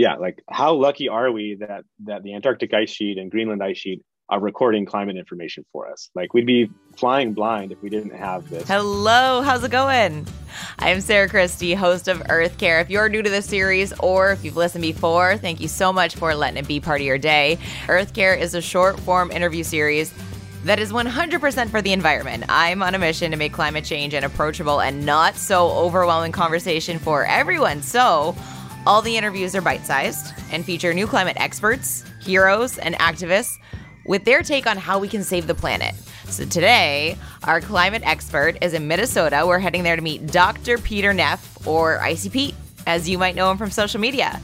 yeah, 0.00 0.14
like 0.14 0.42
how 0.48 0.72
lucky 0.72 1.10
are 1.10 1.30
we 1.30 1.58
that 1.60 1.84
that 2.04 2.22
the 2.22 2.34
Antarctic 2.34 2.72
ice 2.72 2.88
sheet 2.88 3.18
and 3.18 3.30
Greenland 3.30 3.62
ice 3.62 3.76
sheet 3.76 4.02
are 4.30 4.40
recording 4.40 4.86
climate 4.86 5.16
information 5.18 5.66
for 5.72 5.92
us. 5.92 6.08
Like 6.14 6.32
we'd 6.32 6.46
be 6.46 6.70
flying 6.96 7.34
blind 7.34 7.70
if 7.70 7.82
we 7.82 7.90
didn't 7.90 8.16
have 8.16 8.48
this. 8.48 8.66
Hello, 8.66 9.42
how's 9.42 9.62
it 9.62 9.70
going? 9.70 10.26
I'm 10.78 11.02
Sarah 11.02 11.28
Christie, 11.28 11.74
host 11.74 12.08
of 12.08 12.22
Earth 12.30 12.56
Care. 12.56 12.80
If 12.80 12.88
you're 12.88 13.10
new 13.10 13.20
to 13.20 13.28
the 13.28 13.42
series 13.42 13.92
or 13.98 14.32
if 14.32 14.42
you've 14.42 14.56
listened 14.56 14.82
before, 14.82 15.36
thank 15.36 15.60
you 15.60 15.68
so 15.68 15.92
much 15.92 16.14
for 16.14 16.34
letting 16.34 16.56
it 16.56 16.66
be 16.66 16.80
part 16.80 17.02
of 17.02 17.06
your 17.06 17.18
day. 17.18 17.58
Earth 17.86 18.14
Care 18.14 18.34
is 18.34 18.54
a 18.54 18.62
short 18.62 18.98
form 19.00 19.30
interview 19.30 19.64
series 19.64 20.14
that 20.64 20.78
is 20.78 20.92
100% 20.92 21.68
for 21.68 21.82
the 21.82 21.92
environment. 21.92 22.44
I'm 22.48 22.82
on 22.82 22.94
a 22.94 22.98
mission 22.98 23.32
to 23.32 23.36
make 23.36 23.52
climate 23.52 23.84
change 23.84 24.14
an 24.14 24.24
approachable 24.24 24.80
and 24.80 25.04
not 25.04 25.36
so 25.36 25.68
overwhelming 25.70 26.32
conversation 26.32 26.98
for 26.98 27.26
everyone. 27.26 27.82
So, 27.82 28.34
all 28.86 29.02
the 29.02 29.16
interviews 29.16 29.54
are 29.54 29.60
bite 29.60 29.84
sized 29.84 30.34
and 30.50 30.64
feature 30.64 30.94
new 30.94 31.06
climate 31.06 31.36
experts, 31.38 32.04
heroes, 32.20 32.78
and 32.78 32.94
activists 32.96 33.58
with 34.06 34.24
their 34.24 34.42
take 34.42 34.66
on 34.66 34.76
how 34.76 34.98
we 34.98 35.08
can 35.08 35.22
save 35.22 35.46
the 35.46 35.54
planet. 35.54 35.94
So 36.24 36.44
today, 36.44 37.16
our 37.44 37.60
climate 37.60 38.02
expert 38.04 38.56
is 38.62 38.72
in 38.72 38.88
Minnesota. 38.88 39.44
We're 39.46 39.58
heading 39.58 39.82
there 39.82 39.96
to 39.96 40.02
meet 40.02 40.28
Dr. 40.28 40.78
Peter 40.78 41.12
Neff, 41.12 41.66
or 41.66 42.00
Pete, 42.32 42.54
as 42.86 43.08
you 43.08 43.18
might 43.18 43.34
know 43.34 43.50
him 43.50 43.58
from 43.58 43.70
social 43.70 44.00
media. 44.00 44.40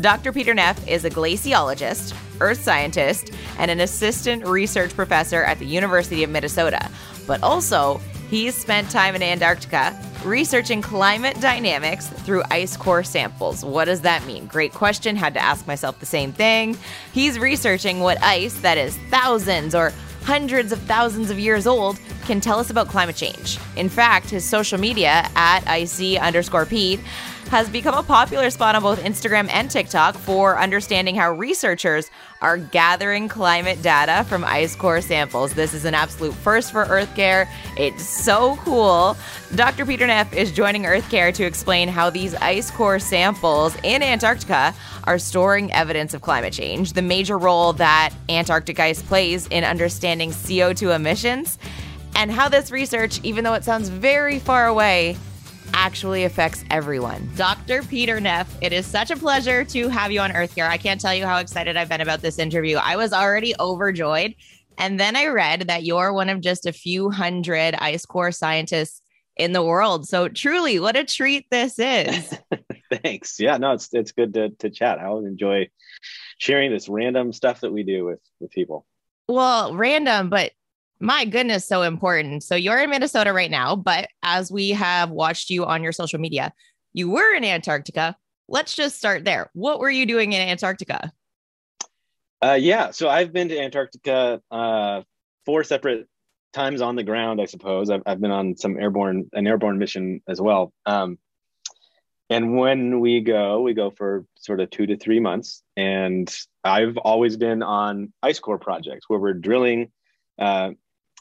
Dr. 0.00 0.32
Peter 0.32 0.54
Neff 0.54 0.86
is 0.88 1.04
a 1.04 1.10
glaciologist, 1.10 2.14
earth 2.40 2.62
scientist, 2.62 3.32
and 3.58 3.70
an 3.70 3.80
assistant 3.80 4.46
research 4.46 4.94
professor 4.94 5.42
at 5.42 5.58
the 5.58 5.66
University 5.66 6.22
of 6.24 6.30
Minnesota. 6.30 6.90
But 7.26 7.42
also, 7.42 8.00
he's 8.28 8.54
spent 8.54 8.90
time 8.90 9.14
in 9.14 9.22
Antarctica 9.22 9.98
researching 10.24 10.82
climate 10.82 11.40
dynamics 11.40 12.08
through 12.08 12.42
ice 12.50 12.76
core 12.76 13.04
samples. 13.04 13.64
What 13.64 13.86
does 13.86 14.02
that 14.02 14.24
mean? 14.26 14.46
Great 14.46 14.74
question. 14.74 15.16
Had 15.16 15.34
to 15.34 15.40
ask 15.40 15.66
myself 15.66 16.00
the 16.00 16.06
same 16.06 16.32
thing. 16.32 16.76
He's 17.12 17.38
researching 17.38 18.00
what 18.00 18.22
ice 18.22 18.54
that 18.60 18.78
is 18.78 18.96
thousands 19.10 19.74
or 19.74 19.92
hundreds 20.24 20.72
of 20.72 20.80
thousands 20.82 21.30
of 21.30 21.38
years 21.38 21.66
old 21.66 21.98
can 22.28 22.40
tell 22.42 22.60
us 22.60 22.68
about 22.68 22.88
climate 22.88 23.16
change. 23.16 23.58
In 23.74 23.88
fact, 23.88 24.28
his 24.28 24.44
social 24.44 24.78
media 24.78 25.28
at 25.34 25.66
icy 25.66 26.18
underscore 26.18 26.66
Pete 26.66 27.00
has 27.48 27.70
become 27.70 27.94
a 27.94 28.02
popular 28.02 28.50
spot 28.50 28.74
on 28.74 28.82
both 28.82 29.02
Instagram 29.02 29.48
and 29.50 29.70
TikTok 29.70 30.14
for 30.14 30.58
understanding 30.58 31.14
how 31.14 31.32
researchers 31.32 32.10
are 32.42 32.58
gathering 32.58 33.26
climate 33.26 33.80
data 33.80 34.24
from 34.28 34.44
ice 34.44 34.76
core 34.76 35.00
samples. 35.00 35.54
This 35.54 35.72
is 35.72 35.86
an 35.86 35.94
absolute 35.94 36.34
first 36.34 36.70
for 36.70 36.84
EarthCare. 36.84 37.48
It's 37.78 38.06
so 38.06 38.56
cool. 38.56 39.16
Dr. 39.54 39.86
Peter 39.86 40.06
Neff 40.06 40.30
is 40.34 40.52
joining 40.52 40.82
EarthCare 40.82 41.32
to 41.32 41.44
explain 41.44 41.88
how 41.88 42.10
these 42.10 42.34
ice 42.34 42.70
core 42.70 42.98
samples 42.98 43.74
in 43.82 44.02
Antarctica 44.02 44.74
are 45.04 45.18
storing 45.18 45.72
evidence 45.72 46.12
of 46.12 46.20
climate 46.20 46.52
change, 46.52 46.92
the 46.92 47.00
major 47.00 47.38
role 47.38 47.72
that 47.72 48.10
Antarctic 48.28 48.78
ice 48.78 49.00
plays 49.00 49.46
in 49.46 49.64
understanding 49.64 50.30
CO2 50.30 50.94
emissions, 50.94 51.58
and 52.14 52.30
how 52.30 52.48
this 52.48 52.70
research, 52.70 53.20
even 53.22 53.44
though 53.44 53.54
it 53.54 53.64
sounds 53.64 53.88
very 53.88 54.38
far 54.38 54.66
away, 54.66 55.16
actually 55.72 56.24
affects 56.24 56.64
everyone. 56.70 57.30
Dr. 57.36 57.82
Peter 57.82 58.20
Neff, 58.20 58.56
it 58.60 58.72
is 58.72 58.86
such 58.86 59.10
a 59.10 59.16
pleasure 59.16 59.64
to 59.64 59.88
have 59.88 60.10
you 60.10 60.20
on 60.20 60.32
Earth 60.32 60.54
Care. 60.54 60.68
I 60.68 60.78
can't 60.78 61.00
tell 61.00 61.14
you 61.14 61.26
how 61.26 61.38
excited 61.38 61.76
I've 61.76 61.88
been 61.88 62.00
about 62.00 62.22
this 62.22 62.38
interview. 62.38 62.76
I 62.76 62.96
was 62.96 63.12
already 63.12 63.54
overjoyed. 63.60 64.34
And 64.78 64.98
then 64.98 65.16
I 65.16 65.26
read 65.26 65.62
that 65.62 65.84
you're 65.84 66.12
one 66.12 66.28
of 66.28 66.40
just 66.40 66.66
a 66.66 66.72
few 66.72 67.10
hundred 67.10 67.74
ice 67.74 68.06
core 68.06 68.32
scientists 68.32 69.02
in 69.36 69.52
the 69.52 69.62
world. 69.62 70.08
So 70.08 70.28
truly, 70.28 70.78
what 70.78 70.96
a 70.96 71.04
treat 71.04 71.46
this 71.50 71.78
is. 71.78 72.38
Thanks. 73.02 73.38
Yeah, 73.38 73.58
no, 73.58 73.72
it's 73.72 73.88
it's 73.92 74.12
good 74.12 74.34
to 74.34 74.50
to 74.50 74.70
chat. 74.70 74.98
I 74.98 75.06
always 75.06 75.26
enjoy 75.26 75.68
sharing 76.38 76.70
this 76.70 76.88
random 76.88 77.32
stuff 77.32 77.60
that 77.60 77.72
we 77.72 77.82
do 77.82 78.04
with 78.04 78.20
with 78.40 78.50
people. 78.50 78.86
Well, 79.26 79.74
random, 79.74 80.30
but 80.30 80.52
my 81.00 81.24
goodness, 81.24 81.66
so 81.66 81.82
important. 81.82 82.42
So 82.42 82.54
you're 82.54 82.80
in 82.80 82.90
Minnesota 82.90 83.32
right 83.32 83.50
now, 83.50 83.76
but 83.76 84.08
as 84.22 84.50
we 84.50 84.70
have 84.70 85.10
watched 85.10 85.50
you 85.50 85.64
on 85.64 85.82
your 85.82 85.92
social 85.92 86.18
media, 86.18 86.52
you 86.92 87.10
were 87.10 87.34
in 87.34 87.44
Antarctica. 87.44 88.16
Let's 88.48 88.74
just 88.74 88.96
start 88.96 89.24
there. 89.24 89.50
What 89.52 89.78
were 89.78 89.90
you 89.90 90.06
doing 90.06 90.32
in 90.32 90.40
Antarctica? 90.40 91.12
Uh, 92.42 92.58
yeah, 92.58 92.90
so 92.90 93.08
I've 93.08 93.32
been 93.32 93.48
to 93.48 93.58
Antarctica 93.58 94.40
uh, 94.50 95.02
four 95.44 95.64
separate 95.64 96.08
times 96.52 96.80
on 96.80 96.96
the 96.96 97.02
ground. 97.02 97.40
I 97.40 97.46
suppose 97.46 97.90
I've, 97.90 98.02
I've 98.06 98.20
been 98.20 98.30
on 98.30 98.56
some 98.56 98.78
airborne 98.78 99.28
an 99.32 99.46
airborne 99.46 99.78
mission 99.78 100.22
as 100.28 100.40
well. 100.40 100.72
Um, 100.86 101.18
and 102.30 102.56
when 102.56 103.00
we 103.00 103.20
go, 103.20 103.60
we 103.60 103.74
go 103.74 103.90
for 103.90 104.24
sort 104.38 104.60
of 104.60 104.70
two 104.70 104.86
to 104.86 104.96
three 104.96 105.20
months. 105.20 105.62
And 105.76 106.32
I've 106.62 106.96
always 106.98 107.36
been 107.36 107.62
on 107.62 108.12
ice 108.22 108.38
core 108.38 108.58
projects 108.58 109.08
where 109.08 109.18
we're 109.18 109.34
drilling 109.34 109.90
uh, 110.38 110.70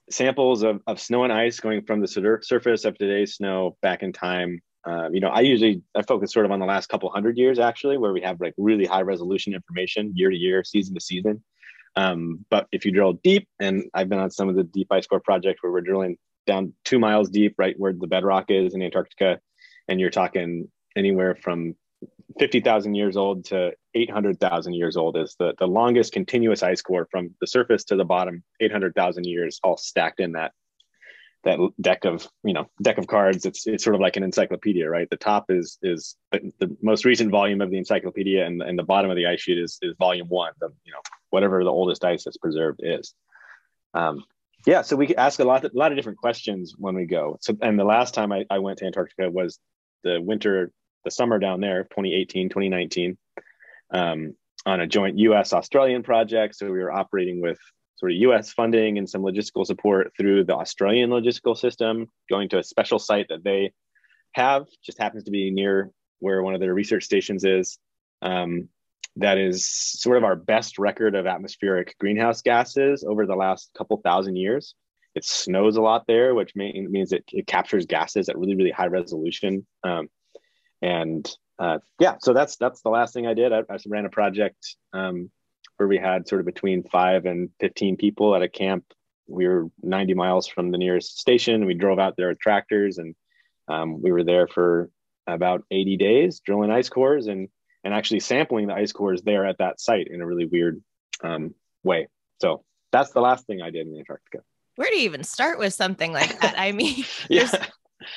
samples 0.09 0.63
of, 0.63 0.81
of 0.87 0.99
snow 0.99 1.23
and 1.23 1.33
ice 1.33 1.59
going 1.59 1.83
from 1.83 2.01
the 2.01 2.07
sur- 2.07 2.41
surface 2.41 2.85
of 2.85 2.97
today's 2.97 3.35
snow 3.35 3.77
back 3.81 4.03
in 4.03 4.13
time. 4.13 4.61
Um, 4.85 5.13
you 5.13 5.19
know, 5.19 5.29
I 5.29 5.41
usually 5.41 5.81
I 5.95 6.01
focus 6.01 6.31
sort 6.31 6.45
of 6.45 6.51
on 6.51 6.59
the 6.59 6.65
last 6.65 6.87
couple 6.87 7.09
hundred 7.09 7.37
years 7.37 7.59
actually, 7.59 7.97
where 7.97 8.13
we 8.13 8.21
have 8.21 8.39
like 8.39 8.53
really 8.57 8.85
high 8.85 9.01
resolution 9.01 9.53
information 9.53 10.13
year 10.15 10.29
to 10.29 10.35
year, 10.35 10.63
season 10.63 10.93
to 10.95 11.01
season. 11.01 11.43
Um, 11.95 12.45
but 12.49 12.67
if 12.71 12.85
you 12.85 12.91
drill 12.91 13.13
deep, 13.23 13.47
and 13.59 13.85
I've 13.93 14.07
been 14.07 14.19
on 14.19 14.31
some 14.31 14.49
of 14.49 14.55
the 14.55 14.63
deep 14.63 14.87
ice 14.91 15.07
core 15.07 15.19
projects 15.19 15.63
where 15.63 15.71
we're 15.71 15.81
drilling 15.81 16.17
down 16.45 16.73
two 16.85 16.99
miles 16.99 17.29
deep, 17.29 17.55
right 17.57 17.75
where 17.77 17.91
the 17.91 18.07
bedrock 18.07 18.45
is 18.49 18.73
in 18.73 18.81
Antarctica, 18.81 19.39
and 19.87 19.99
you're 19.99 20.09
talking 20.09 20.69
anywhere 20.95 21.35
from 21.35 21.75
50,000 22.39 22.95
years 22.95 23.15
old 23.15 23.45
to 23.45 23.71
800,000 23.93 24.73
years 24.73 24.97
old 24.97 25.17
is 25.17 25.35
the, 25.39 25.53
the 25.57 25.67
longest 25.67 26.11
continuous 26.11 26.61
ice 26.61 26.81
core 26.81 27.07
from 27.09 27.33
the 27.39 27.47
surface 27.47 27.85
to 27.85 27.95
the 27.95 28.05
bottom, 28.05 28.43
800,000 28.59 29.25
years 29.25 29.59
all 29.63 29.77
stacked 29.77 30.19
in 30.19 30.33
that 30.33 30.51
that 31.43 31.59
deck 31.79 32.03
of 32.03 32.27
you 32.43 32.53
know 32.53 32.69
deck 32.81 32.97
of 32.97 33.07
cards. 33.07 33.45
It's 33.45 33.65
it's 33.67 33.83
sort 33.83 33.95
of 33.95 34.01
like 34.01 34.17
an 34.17 34.23
encyclopedia 34.23 34.89
right? 34.89 35.09
The 35.09 35.17
top 35.17 35.45
is 35.49 35.77
is 35.81 36.15
the 36.31 36.75
most 36.81 37.05
recent 37.05 37.31
volume 37.31 37.61
of 37.61 37.69
the 37.69 37.77
encyclopedia 37.77 38.45
and, 38.45 38.61
and 38.61 38.77
the 38.77 38.83
bottom 38.83 39.09
of 39.09 39.15
the 39.15 39.27
ice 39.27 39.41
sheet 39.41 39.57
is 39.57 39.77
is 39.81 39.95
volume 39.97 40.27
one 40.27 40.51
the 40.59 40.69
you 40.83 40.91
know 40.91 40.99
whatever 41.29 41.63
the 41.63 41.71
oldest 41.71 42.03
ice 42.03 42.23
that's 42.23 42.37
preserved 42.37 42.81
is. 42.83 43.13
Um, 43.93 44.23
yeah 44.65 44.81
so 44.81 44.95
we 44.95 45.15
ask 45.15 45.39
a 45.39 45.45
lot 45.45 45.63
a 45.63 45.71
lot 45.73 45.91
of 45.91 45.97
different 45.97 46.17
questions 46.17 46.73
when 46.77 46.95
we 46.95 47.05
go. 47.05 47.37
So 47.41 47.55
and 47.61 47.79
the 47.79 47.85
last 47.85 48.13
time 48.13 48.31
I, 48.31 48.45
I 48.49 48.59
went 48.59 48.79
to 48.79 48.85
antarctica 48.85 49.29
was 49.29 49.59
the 50.03 50.19
winter 50.19 50.71
the 51.03 51.11
summer 51.11 51.39
down 51.39 51.61
there, 51.61 51.83
2018, 51.83 52.49
2019, 52.49 53.17
um, 53.93 54.33
on 54.65 54.81
a 54.81 54.87
joint 54.87 55.17
US 55.19 55.53
Australian 55.53 56.03
project. 56.03 56.55
So 56.55 56.65
we 56.65 56.79
were 56.79 56.91
operating 56.91 57.41
with 57.41 57.59
sort 57.97 58.11
of 58.11 58.17
US 58.17 58.53
funding 58.53 58.97
and 58.97 59.09
some 59.09 59.21
logistical 59.21 59.65
support 59.65 60.11
through 60.17 60.43
the 60.43 60.55
Australian 60.55 61.09
logistical 61.09 61.57
system, 61.57 62.07
going 62.29 62.49
to 62.49 62.59
a 62.59 62.63
special 62.63 62.99
site 62.99 63.27
that 63.29 63.43
they 63.43 63.71
have, 64.33 64.67
just 64.85 64.99
happens 64.99 65.23
to 65.23 65.31
be 65.31 65.51
near 65.51 65.91
where 66.19 66.41
one 66.43 66.53
of 66.53 66.59
their 66.59 66.73
research 66.73 67.03
stations 67.03 67.43
is. 67.43 67.77
Um, 68.21 68.69
that 69.19 69.37
is 69.39 69.67
sort 69.67 70.17
of 70.17 70.23
our 70.23 70.35
best 70.35 70.77
record 70.77 71.15
of 71.15 71.25
atmospheric 71.25 71.95
greenhouse 71.99 72.41
gases 72.41 73.03
over 73.03 73.25
the 73.25 73.35
last 73.35 73.71
couple 73.75 73.97
thousand 73.97 74.35
years. 74.35 74.75
It 75.15 75.25
snows 75.25 75.75
a 75.75 75.81
lot 75.81 76.05
there, 76.07 76.35
which 76.35 76.55
may, 76.55 76.71
means 76.71 77.11
it, 77.11 77.23
it 77.29 77.47
captures 77.47 77.87
gases 77.87 78.29
at 78.29 78.37
really, 78.37 78.55
really 78.55 78.71
high 78.71 78.87
resolution. 78.87 79.65
Um, 79.83 80.09
and 80.81 81.29
uh, 81.59 81.79
yeah, 81.99 82.15
so 82.19 82.33
that's 82.33 82.55
that's 82.57 82.81
the 82.81 82.89
last 82.89 83.13
thing 83.13 83.25
I 83.25 83.33
did. 83.33 83.51
I, 83.51 83.59
I 83.69 83.77
ran 83.87 84.05
a 84.05 84.09
project 84.09 84.75
um, 84.93 85.31
where 85.77 85.87
we 85.87 85.97
had 85.97 86.27
sort 86.27 86.41
of 86.41 86.45
between 86.45 86.83
five 86.83 87.25
and 87.25 87.49
fifteen 87.59 87.97
people 87.97 88.35
at 88.35 88.41
a 88.41 88.49
camp. 88.49 88.85
We 89.29 89.45
were 89.45 89.67
90 89.81 90.13
miles 90.13 90.47
from 90.47 90.71
the 90.71 90.77
nearest 90.77 91.19
station. 91.19 91.65
We 91.65 91.73
drove 91.73 91.99
out 91.99 92.15
there 92.15 92.29
with 92.29 92.39
tractors, 92.39 92.97
and 92.97 93.13
um, 93.67 94.01
we 94.01 94.11
were 94.11 94.23
there 94.23 94.47
for 94.47 94.89
about 95.25 95.65
80 95.69 95.97
days 95.97 96.39
drilling 96.39 96.71
ice 96.71 96.87
cores 96.87 97.27
and 97.27 97.49
and 97.83 97.93
actually 97.93 98.21
sampling 98.21 98.67
the 98.67 98.73
ice 98.73 98.91
cores 98.91 99.21
there 99.23 99.45
at 99.45 99.57
that 99.57 99.79
site 99.79 100.07
in 100.07 100.21
a 100.21 100.25
really 100.25 100.45
weird 100.45 100.81
um, 101.23 101.53
way. 101.83 102.07
So 102.39 102.63
that's 102.91 103.11
the 103.11 103.21
last 103.21 103.45
thing 103.45 103.61
I 103.61 103.69
did 103.69 103.87
in 103.87 103.97
Antarctica. 103.97 104.39
Where 104.75 104.89
do 104.89 104.97
you 104.97 105.03
even 105.03 105.23
start 105.23 105.57
with 105.57 105.73
something 105.73 106.11
like 106.11 106.39
that? 106.39 106.55
I 106.57 106.71
mean, 106.71 107.03
yeah 107.29 107.49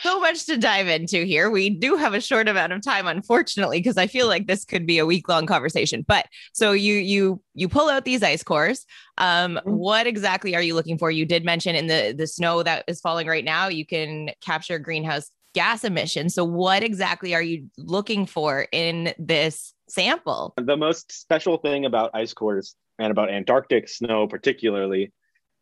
so 0.03 0.21
much 0.21 0.47
to 0.47 0.57
dive 0.57 0.89
into 0.89 1.25
here. 1.25 1.51
We 1.51 1.71
do 1.71 1.97
have 1.97 2.15
a 2.15 2.21
short 2.21 2.49
amount 2.49 2.73
of 2.73 2.83
time, 2.83 3.07
unfortunately, 3.07 3.79
because 3.79 3.97
I 3.97 4.07
feel 4.07 4.27
like 4.27 4.47
this 4.47 4.65
could 4.65 4.87
be 4.87 4.99
a 4.99 5.07
week 5.07 5.29
long 5.29 5.47
conversation. 5.47 6.05
But 6.07 6.27
so 6.53 6.73
you 6.73 6.95
you 6.95 7.43
you 7.55 7.69
pull 7.69 7.89
out 7.89 8.05
these 8.05 8.23
ice 8.23 8.43
cores. 8.43 8.87
Um, 9.19 9.57
mm-hmm. 9.57 9.71
what 9.71 10.07
exactly 10.07 10.55
are 10.55 10.63
you 10.63 10.75
looking 10.75 10.99
for? 10.99 11.11
You 11.11 11.27
did 11.27 11.45
mention 11.45 11.75
in 11.75 11.87
the 11.87 12.15
the 12.17 12.27
snow 12.27 12.63
that 12.63 12.85
is 12.87 13.01
falling 13.01 13.27
right 13.27 13.45
now, 13.45 13.69
you 13.69 13.87
can 13.87 14.31
capture 14.41 14.79
greenhouse 14.79 15.31
gas 15.55 15.85
emissions. 15.85 16.35
So 16.35 16.45
what 16.45 16.83
exactly 16.83 17.35
are 17.35 17.43
you 17.43 17.69
looking 17.77 18.27
for 18.27 18.67
in 18.73 19.13
this 19.19 19.75
sample? 19.89 20.55
The 20.57 20.77
most 20.77 21.13
special 21.13 21.59
thing 21.59 21.85
about 21.85 22.11
ice 22.15 22.33
cores 22.33 22.77
and 22.99 23.11
about 23.11 23.31
Antarctic 23.31 23.89
snow 23.89 24.27
particularly 24.27 25.13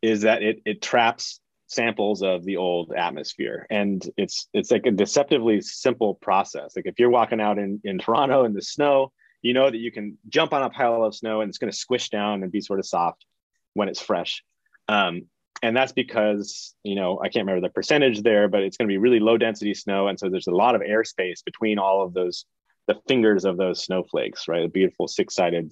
is 0.01 0.21
that 0.21 0.43
it 0.43 0.61
it 0.65 0.81
traps 0.81 1.39
samples 1.69 2.21
of 2.23 2.43
the 2.45 2.57
old 2.57 2.91
atmosphere 2.93 3.65
and 3.69 4.09
it's 4.17 4.47
it's 4.53 4.71
like 4.71 4.85
a 4.85 4.91
deceptively 4.91 5.61
simple 5.61 6.15
process 6.15 6.75
like 6.75 6.85
if 6.87 6.99
you're 6.99 7.09
walking 7.09 7.39
out 7.39 7.57
in 7.59 7.79
in 7.83 7.99
toronto 7.99 8.43
in 8.43 8.53
the 8.53 8.61
snow 8.61 9.11
you 9.41 9.53
know 9.53 9.69
that 9.69 9.77
you 9.77 9.91
can 9.91 10.17
jump 10.27 10.53
on 10.53 10.63
a 10.63 10.69
pile 10.69 11.03
of 11.03 11.15
snow 11.15 11.41
and 11.41 11.49
it's 11.49 11.57
going 11.57 11.71
to 11.71 11.77
squish 11.77 12.09
down 12.09 12.43
and 12.43 12.51
be 12.51 12.61
sort 12.61 12.79
of 12.79 12.85
soft 12.85 13.25
when 13.73 13.87
it's 13.89 14.01
fresh. 14.01 14.43
Um, 14.87 15.23
and 15.61 15.75
that's 15.75 15.91
because 15.91 16.73
you 16.83 16.95
know 16.95 17.19
I 17.21 17.29
can't 17.29 17.45
remember 17.45 17.67
the 17.67 17.73
percentage 17.73 18.21
there, 18.21 18.47
but 18.47 18.63
it's 18.63 18.77
going 18.77 18.87
to 18.87 18.91
be 18.91 18.97
really 18.97 19.19
low 19.19 19.37
density 19.37 19.73
snow, 19.73 20.07
and 20.07 20.17
so 20.17 20.29
there's 20.29 20.47
a 20.47 20.51
lot 20.51 20.75
of 20.75 20.81
airspace 20.81 21.43
between 21.43 21.79
all 21.79 22.01
of 22.01 22.13
those 22.13 22.45
the 22.87 22.95
fingers 23.07 23.45
of 23.45 23.57
those 23.57 23.83
snowflakes, 23.83 24.47
right? 24.47 24.63
A 24.63 24.69
beautiful 24.69 25.07
six 25.07 25.35
sided 25.35 25.71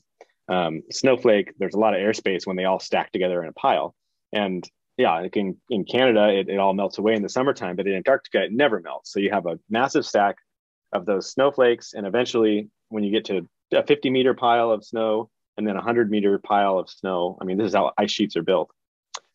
um, 0.50 0.81
snowflake. 0.91 1.53
There's 1.57 1.73
a 1.73 1.79
lot 1.79 1.95
of 1.95 2.01
airspace 2.01 2.45
when 2.45 2.57
they 2.57 2.65
all 2.65 2.79
stack 2.79 3.11
together 3.11 3.41
in 3.41 3.50
a 3.50 3.53
pile, 3.53 3.95
and 4.33 4.67
yeah, 4.97 5.27
in, 5.33 5.57
in 5.69 5.85
Canada 5.85 6.29
it, 6.29 6.49
it 6.49 6.57
all 6.57 6.73
melts 6.73 6.97
away 6.97 7.13
in 7.13 7.21
the 7.21 7.29
summertime, 7.29 7.75
but 7.75 7.88
in 7.88 7.95
Antarctica 7.95 8.44
it 8.44 8.51
never 8.51 8.79
melts. 8.79 9.11
So 9.11 9.19
you 9.19 9.31
have 9.31 9.45
a 9.45 9.59
massive 9.69 10.05
stack 10.05 10.38
of 10.94 11.05
those 11.05 11.31
snowflakes, 11.31 11.94
and 11.94 12.05
eventually 12.07 12.69
when 12.89 13.03
you 13.03 13.11
get 13.11 13.25
to 13.25 13.47
a 13.73 13.83
50 13.83 14.09
meter 14.09 14.33
pile 14.33 14.71
of 14.71 14.83
snow 14.83 15.29
and 15.57 15.67
then 15.67 15.75
a 15.75 15.79
100 15.79 16.09
meter 16.09 16.39
pile 16.39 16.79
of 16.79 16.89
snow, 16.89 17.38
I 17.41 17.45
mean 17.45 17.57
this 17.57 17.67
is 17.67 17.75
how 17.75 17.91
ice 17.97 18.11
sheets 18.11 18.35
are 18.35 18.44
built 18.44 18.71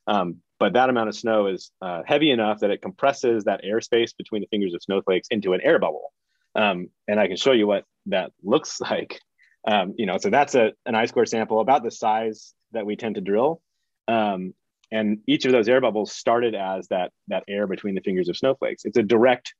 um, 0.06 0.36
but 0.58 0.74
that 0.74 0.90
amount 0.90 1.08
of 1.08 1.14
snow 1.16 1.46
is 1.48 1.70
uh, 1.80 2.02
heavy 2.06 2.30
enough 2.30 2.60
that 2.60 2.70
it 2.70 2.82
compresses 2.82 3.44
that 3.44 3.62
airspace 3.64 4.16
between 4.16 4.42
the 4.42 4.48
fingers 4.48 4.74
of 4.74 4.82
snowflakes 4.82 5.28
into 5.30 5.52
an 5.52 5.60
air 5.60 5.78
bubble. 5.78 6.12
Um, 6.54 6.88
and 7.08 7.18
I 7.18 7.26
can 7.26 7.36
show 7.36 7.52
you 7.52 7.66
what 7.66 7.84
that 8.06 8.32
looks 8.42 8.80
like. 8.80 9.20
Um, 9.66 9.94
you 9.96 10.06
know, 10.06 10.18
so 10.18 10.30
that's 10.30 10.54
a, 10.54 10.72
an 10.86 10.94
ice 10.94 11.12
core 11.12 11.26
sample 11.26 11.60
about 11.60 11.82
the 11.82 11.90
size 11.90 12.54
that 12.72 12.86
we 12.86 12.96
tend 12.96 13.14
to 13.16 13.20
drill. 13.20 13.60
Um, 14.08 14.54
and 14.92 15.18
each 15.26 15.46
of 15.46 15.52
those 15.52 15.68
air 15.68 15.80
bubbles 15.80 16.12
started 16.12 16.54
as 16.54 16.86
that, 16.88 17.12
that 17.28 17.44
air 17.48 17.66
between 17.66 17.94
the 17.94 18.02
fingers 18.02 18.28
of 18.28 18.36
snowflakes. 18.36 18.84
It's 18.84 18.98
a 18.98 19.02
direct, 19.02 19.54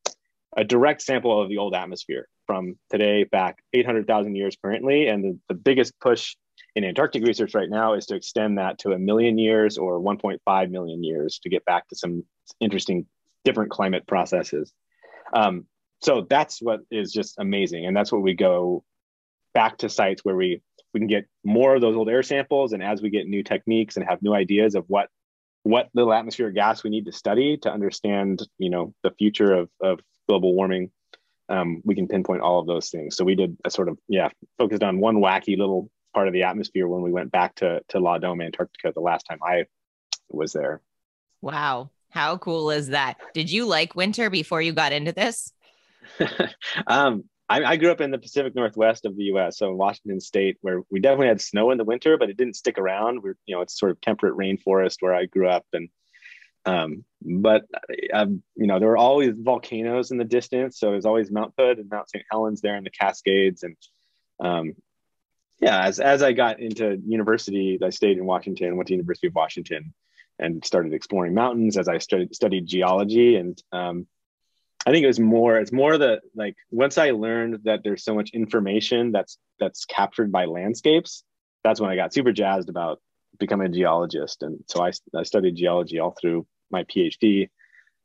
a 0.56 0.62
direct 0.62 1.00
sample 1.00 1.40
of 1.40 1.48
the 1.48 1.56
old 1.56 1.74
atmosphere 1.74 2.28
from 2.46 2.76
today 2.90 3.24
back 3.24 3.62
800,000 3.72 4.36
years 4.36 4.56
currently. 4.62 5.08
And 5.08 5.24
the, 5.24 5.38
the 5.48 5.54
biggest 5.54 5.98
push 6.00 6.36
in 6.76 6.84
Antarctic 6.84 7.24
research 7.24 7.54
right 7.54 7.70
now 7.70 7.94
is 7.94 8.04
to 8.06 8.14
extend 8.14 8.58
that 8.58 8.78
to 8.80 8.92
a 8.92 8.98
million 8.98 9.38
years 9.38 9.78
or 9.78 9.98
1.5 10.00 10.70
million 10.70 11.02
years 11.02 11.38
to 11.42 11.48
get 11.48 11.64
back 11.64 11.88
to 11.88 11.96
some 11.96 12.24
interesting 12.60 13.06
different 13.44 13.70
climate 13.70 14.06
processes. 14.06 14.72
Um, 15.32 15.66
so 16.00 16.26
that's 16.28 16.60
what 16.60 16.80
is 16.90 17.12
just 17.12 17.38
amazing, 17.38 17.86
and 17.86 17.96
that's 17.96 18.12
what 18.12 18.22
we 18.22 18.34
go 18.34 18.84
back 19.54 19.78
to 19.78 19.88
sites 19.88 20.24
where 20.24 20.36
we 20.36 20.60
we 20.92 21.00
can 21.00 21.06
get 21.06 21.26
more 21.42 21.74
of 21.74 21.80
those 21.80 21.96
old 21.96 22.10
air 22.10 22.22
samples, 22.22 22.72
and 22.72 22.82
as 22.82 23.00
we 23.00 23.08
get 23.08 23.26
new 23.26 23.42
techniques 23.42 23.96
and 23.96 24.06
have 24.06 24.20
new 24.20 24.34
ideas 24.34 24.74
of 24.74 24.84
what 24.88 25.08
what 25.62 25.88
little 25.94 26.12
atmospheric 26.12 26.54
gas 26.54 26.82
we 26.82 26.90
need 26.90 27.06
to 27.06 27.12
study 27.12 27.56
to 27.58 27.72
understand, 27.72 28.46
you 28.58 28.70
know, 28.70 28.94
the 29.02 29.12
future 29.12 29.52
of 29.54 29.70
of 29.80 30.00
global 30.28 30.54
warming, 30.54 30.90
um, 31.48 31.82
we 31.84 31.94
can 31.94 32.08
pinpoint 32.08 32.42
all 32.42 32.58
of 32.58 32.66
those 32.66 32.90
things. 32.90 33.16
So 33.16 33.24
we 33.24 33.34
did 33.34 33.56
a 33.64 33.70
sort 33.70 33.88
of 33.88 33.98
yeah 34.08 34.28
focused 34.58 34.82
on 34.82 35.00
one 35.00 35.16
wacky 35.16 35.56
little 35.56 35.90
part 36.14 36.28
of 36.28 36.34
the 36.34 36.42
atmosphere 36.42 36.86
when 36.88 37.02
we 37.02 37.12
went 37.12 37.30
back 37.30 37.54
to 37.56 37.80
to 37.88 38.00
Law 38.00 38.18
Dome, 38.18 38.40
Antarctica, 38.40 38.92
the 38.92 39.00
last 39.00 39.24
time 39.24 39.38
I 39.42 39.66
was 40.30 40.52
there. 40.52 40.80
Wow, 41.40 41.90
how 42.10 42.38
cool 42.38 42.70
is 42.70 42.88
that? 42.88 43.16
Did 43.34 43.50
you 43.50 43.66
like 43.66 43.94
winter 43.94 44.30
before 44.30 44.62
you 44.62 44.72
got 44.72 44.92
into 44.92 45.12
this? 45.12 45.52
um, 46.86 47.24
I, 47.52 47.72
I, 47.72 47.76
grew 47.76 47.90
up 47.90 48.00
in 48.00 48.10
the 48.10 48.18
Pacific 48.18 48.54
Northwest 48.54 49.04
of 49.04 49.14
the 49.14 49.24
U.S., 49.24 49.58
so 49.58 49.68
in 49.68 49.76
Washington 49.76 50.20
State, 50.20 50.56
where 50.62 50.82
we 50.90 51.00
definitely 51.00 51.28
had 51.28 51.40
snow 51.40 51.70
in 51.70 51.78
the 51.78 51.84
winter, 51.84 52.16
but 52.16 52.30
it 52.30 52.36
didn't 52.38 52.56
stick 52.56 52.78
around. 52.78 53.22
We're 53.22 53.36
you 53.44 53.54
know 53.54 53.60
it's 53.60 53.78
sort 53.78 53.90
of 53.90 54.00
temperate 54.00 54.36
rainforest 54.36 54.96
where 55.00 55.14
I 55.14 55.26
grew 55.26 55.48
up, 55.48 55.66
and 55.72 55.88
um, 56.64 57.04
but 57.20 57.64
um, 58.12 58.42
you 58.56 58.66
know 58.66 58.78
there 58.78 58.88
were 58.88 58.96
always 58.96 59.34
volcanoes 59.36 60.10
in 60.10 60.16
the 60.16 60.24
distance, 60.24 60.78
so 60.78 60.92
there's 60.92 61.04
always 61.04 61.30
Mount 61.30 61.52
Hood 61.58 61.78
and 61.78 61.90
Mount 61.90 62.08
St. 62.08 62.24
Helens 62.30 62.62
there 62.62 62.76
in 62.76 62.84
the 62.84 62.90
Cascades, 62.90 63.62
and 63.64 63.76
um, 64.40 64.74
yeah, 65.60 65.84
as 65.84 66.00
as 66.00 66.22
I 66.22 66.32
got 66.32 66.58
into 66.58 67.00
university, 67.06 67.78
I 67.82 67.90
stayed 67.90 68.16
in 68.16 68.24
Washington, 68.24 68.76
went 68.76 68.88
to 68.88 68.94
University 68.94 69.26
of 69.26 69.34
Washington, 69.34 69.92
and 70.38 70.64
started 70.64 70.94
exploring 70.94 71.34
mountains 71.34 71.76
as 71.76 71.86
I 71.86 71.98
studied 71.98 72.34
studied 72.34 72.66
geology. 72.66 73.36
And 73.36 73.62
um, 73.72 74.06
I 74.84 74.90
think 74.90 75.04
it 75.04 75.08
was 75.08 75.20
more 75.20 75.58
it's 75.58 75.72
more 75.72 75.96
the 75.96 76.20
like 76.34 76.56
once 76.70 76.98
I 76.98 77.10
learned 77.10 77.60
that 77.64 77.80
there's 77.84 78.04
so 78.04 78.14
much 78.14 78.30
information 78.30 79.12
that's 79.12 79.38
that's 79.60 79.84
captured 79.84 80.32
by 80.32 80.46
landscapes, 80.46 81.24
that's 81.62 81.80
when 81.80 81.90
I 81.90 81.96
got 81.96 82.12
super 82.12 82.32
jazzed 82.32 82.68
about 82.68 83.00
becoming 83.38 83.68
a 83.68 83.70
geologist. 83.70 84.42
And 84.42 84.60
so 84.68 84.84
I 84.84 84.90
I 85.16 85.22
studied 85.22 85.56
geology 85.56 85.98
all 85.98 86.16
through 86.20 86.46
my 86.70 86.84
PhD, 86.84 87.50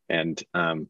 and 0.10 0.42
um, 0.54 0.88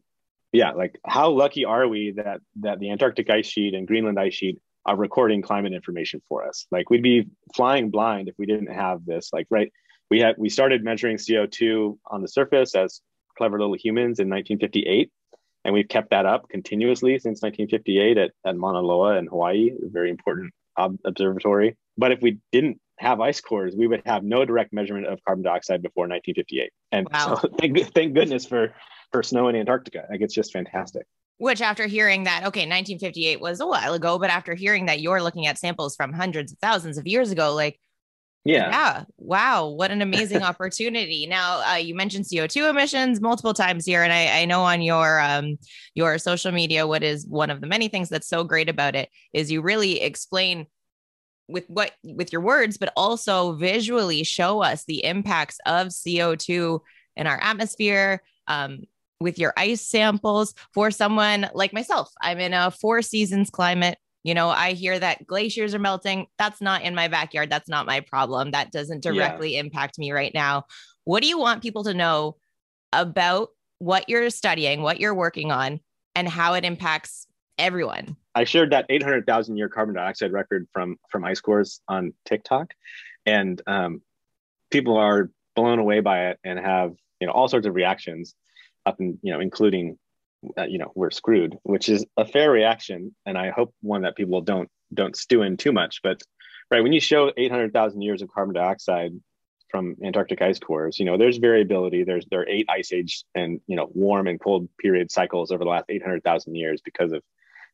yeah, 0.52 0.72
like 0.72 0.98
how 1.06 1.30
lucky 1.30 1.64
are 1.64 1.88
we 1.88 2.12
that 2.16 2.40
that 2.60 2.80
the 2.80 2.90
Antarctic 2.90 3.30
ice 3.30 3.46
sheet 3.46 3.74
and 3.74 3.86
Greenland 3.86 4.20
ice 4.20 4.34
sheet 4.34 4.60
are 4.84 4.96
recording 4.96 5.42
climate 5.42 5.72
information 5.72 6.22
for 6.28 6.46
us. 6.46 6.66
Like 6.70 6.90
we'd 6.90 7.02
be 7.02 7.28
flying 7.54 7.90
blind 7.90 8.28
if 8.28 8.34
we 8.38 8.46
didn't 8.46 8.72
have 8.72 9.04
this. 9.04 9.30
Like 9.32 9.46
right, 9.50 9.72
we 10.10 10.20
had 10.20 10.36
we 10.38 10.48
started 10.48 10.84
measuring 10.84 11.16
CO2 11.16 11.98
on 12.06 12.22
the 12.22 12.28
surface 12.28 12.74
as 12.74 13.00
clever 13.36 13.58
little 13.58 13.74
humans 13.74 14.18
in 14.18 14.28
1958, 14.28 15.10
and 15.64 15.74
we've 15.74 15.88
kept 15.88 16.10
that 16.10 16.26
up 16.26 16.48
continuously 16.48 17.14
since 17.18 17.42
1958 17.42 18.18
at, 18.18 18.30
at 18.46 18.56
Mauna 18.56 18.80
Loa 18.80 19.18
in 19.18 19.26
Hawaii, 19.26 19.70
a 19.70 19.88
very 19.88 20.10
important 20.10 20.52
ob- 20.78 20.98
observatory. 21.04 21.76
But 21.96 22.12
if 22.12 22.20
we 22.22 22.38
didn't 22.52 22.80
have 22.98 23.20
ice 23.20 23.40
cores, 23.40 23.74
we 23.76 23.86
would 23.86 24.02
have 24.06 24.24
no 24.24 24.44
direct 24.44 24.72
measurement 24.72 25.06
of 25.06 25.22
carbon 25.24 25.44
dioxide 25.44 25.82
before 25.82 26.08
1958. 26.08 26.70
And 26.92 27.08
wow. 27.12 27.36
so 27.36 27.48
thank, 27.58 27.94
thank 27.94 28.14
goodness 28.14 28.46
for 28.46 28.74
for 29.12 29.22
snow 29.22 29.48
in 29.48 29.56
Antarctica. 29.56 30.04
Like 30.10 30.20
it's 30.20 30.34
just 30.34 30.52
fantastic. 30.52 31.06
Which, 31.38 31.62
after 31.62 31.86
hearing 31.86 32.24
that, 32.24 32.38
okay, 32.38 32.66
1958 32.66 33.40
was 33.40 33.60
a 33.60 33.66
while 33.66 33.94
ago, 33.94 34.18
but 34.18 34.28
after 34.28 34.54
hearing 34.56 34.86
that 34.86 35.00
you're 35.00 35.22
looking 35.22 35.46
at 35.46 35.56
samples 35.56 35.94
from 35.94 36.12
hundreds 36.12 36.50
of 36.50 36.58
thousands 36.58 36.98
of 36.98 37.06
years 37.06 37.30
ago, 37.30 37.54
like, 37.54 37.78
yeah, 38.48 38.70
yeah, 38.70 39.04
wow, 39.18 39.66
what 39.66 39.90
an 39.90 40.00
amazing 40.00 40.42
opportunity! 40.42 41.26
Now, 41.26 41.62
uh, 41.70 41.76
you 41.76 41.94
mentioned 41.94 42.24
CO2 42.24 42.70
emissions 42.70 43.20
multiple 43.20 43.52
times 43.52 43.84
here, 43.84 44.02
and 44.02 44.12
I, 44.12 44.40
I 44.40 44.44
know 44.46 44.62
on 44.62 44.80
your 44.80 45.20
um, 45.20 45.58
your 45.94 46.16
social 46.16 46.50
media, 46.50 46.86
what 46.86 47.02
is 47.02 47.26
one 47.26 47.50
of 47.50 47.60
the 47.60 47.66
many 47.66 47.88
things 47.88 48.08
that's 48.08 48.26
so 48.26 48.44
great 48.44 48.70
about 48.70 48.96
it 48.96 49.10
is 49.34 49.52
you 49.52 49.60
really 49.60 50.00
explain 50.00 50.66
with 51.46 51.64
what 51.68 51.92
with 52.02 52.32
your 52.32 52.40
words, 52.40 52.78
but 52.78 52.90
also 52.96 53.52
visually 53.52 54.24
show 54.24 54.62
us 54.62 54.84
the 54.84 55.04
impacts 55.04 55.58
of 55.66 55.88
CO2 55.88 56.80
in 57.16 57.26
our 57.26 57.38
atmosphere, 57.42 58.22
um, 58.46 58.80
with 59.20 59.38
your 59.38 59.52
ice 59.58 59.82
samples 59.82 60.54
for 60.72 60.90
someone 60.90 61.50
like 61.52 61.74
myself. 61.74 62.10
I'm 62.20 62.38
in 62.38 62.54
a 62.54 62.70
four 62.70 63.02
seasons 63.02 63.50
climate. 63.50 63.98
You 64.28 64.34
know, 64.34 64.50
I 64.50 64.74
hear 64.74 64.98
that 64.98 65.26
glaciers 65.26 65.74
are 65.74 65.78
melting. 65.78 66.26
That's 66.36 66.60
not 66.60 66.82
in 66.82 66.94
my 66.94 67.08
backyard. 67.08 67.48
That's 67.48 67.66
not 67.66 67.86
my 67.86 68.00
problem. 68.00 68.50
That 68.50 68.70
doesn't 68.70 69.02
directly 69.02 69.54
yeah. 69.54 69.60
impact 69.60 69.98
me 69.98 70.12
right 70.12 70.34
now. 70.34 70.66
What 71.04 71.22
do 71.22 71.28
you 71.30 71.38
want 71.38 71.62
people 71.62 71.82
to 71.84 71.94
know 71.94 72.36
about 72.92 73.48
what 73.78 74.06
you're 74.10 74.28
studying, 74.28 74.82
what 74.82 75.00
you're 75.00 75.14
working 75.14 75.50
on, 75.50 75.80
and 76.14 76.28
how 76.28 76.52
it 76.52 76.66
impacts 76.66 77.26
everyone? 77.58 78.16
I 78.34 78.44
shared 78.44 78.70
that 78.72 78.84
800,000 78.90 79.56
year 79.56 79.70
carbon 79.70 79.94
dioxide 79.94 80.32
record 80.32 80.68
from 80.74 80.98
from 81.08 81.24
ice 81.24 81.40
cores 81.40 81.80
on 81.88 82.12
TikTok, 82.26 82.74
and 83.24 83.62
um, 83.66 84.02
people 84.70 84.98
are 84.98 85.30
blown 85.56 85.78
away 85.78 86.00
by 86.00 86.26
it 86.26 86.38
and 86.44 86.58
have 86.58 86.94
you 87.18 87.26
know 87.26 87.32
all 87.32 87.48
sorts 87.48 87.66
of 87.66 87.74
reactions 87.74 88.34
up 88.84 89.00
and 89.00 89.18
you 89.22 89.32
know 89.32 89.40
including 89.40 89.96
Uh, 90.56 90.64
you 90.64 90.78
know 90.78 90.92
we're 90.94 91.10
screwed 91.10 91.56
which 91.64 91.88
is 91.88 92.06
a 92.16 92.24
fair 92.24 92.50
reaction 92.52 93.12
and 93.26 93.36
i 93.36 93.50
hope 93.50 93.74
one 93.80 94.02
that 94.02 94.16
people 94.16 94.40
don't 94.40 94.68
don't 94.94 95.16
stew 95.16 95.42
in 95.42 95.56
too 95.56 95.72
much 95.72 96.00
but 96.02 96.22
right 96.70 96.82
when 96.82 96.92
you 96.92 97.00
show 97.00 97.32
800000 97.36 98.00
years 98.02 98.22
of 98.22 98.28
carbon 98.28 98.54
dioxide 98.54 99.12
from 99.70 99.96
antarctic 100.04 100.40
ice 100.40 100.58
cores 100.58 100.98
you 100.98 101.04
know 101.04 101.16
there's 101.16 101.38
variability. 101.38 102.04
There's 102.04 102.26
there 102.30 102.40
are 102.40 102.48
eight 102.48 102.66
ice 102.68 102.92
age 102.92 103.24
and 103.34 103.60
you 103.66 103.76
know 103.76 103.88
warm 103.92 104.26
and 104.26 104.40
cold 104.40 104.68
period 104.78 105.10
cycles 105.10 105.50
over 105.50 105.64
the 105.64 105.70
last 105.70 105.86
800000 105.88 106.54
years 106.54 106.80
because 106.84 107.12
of 107.12 107.22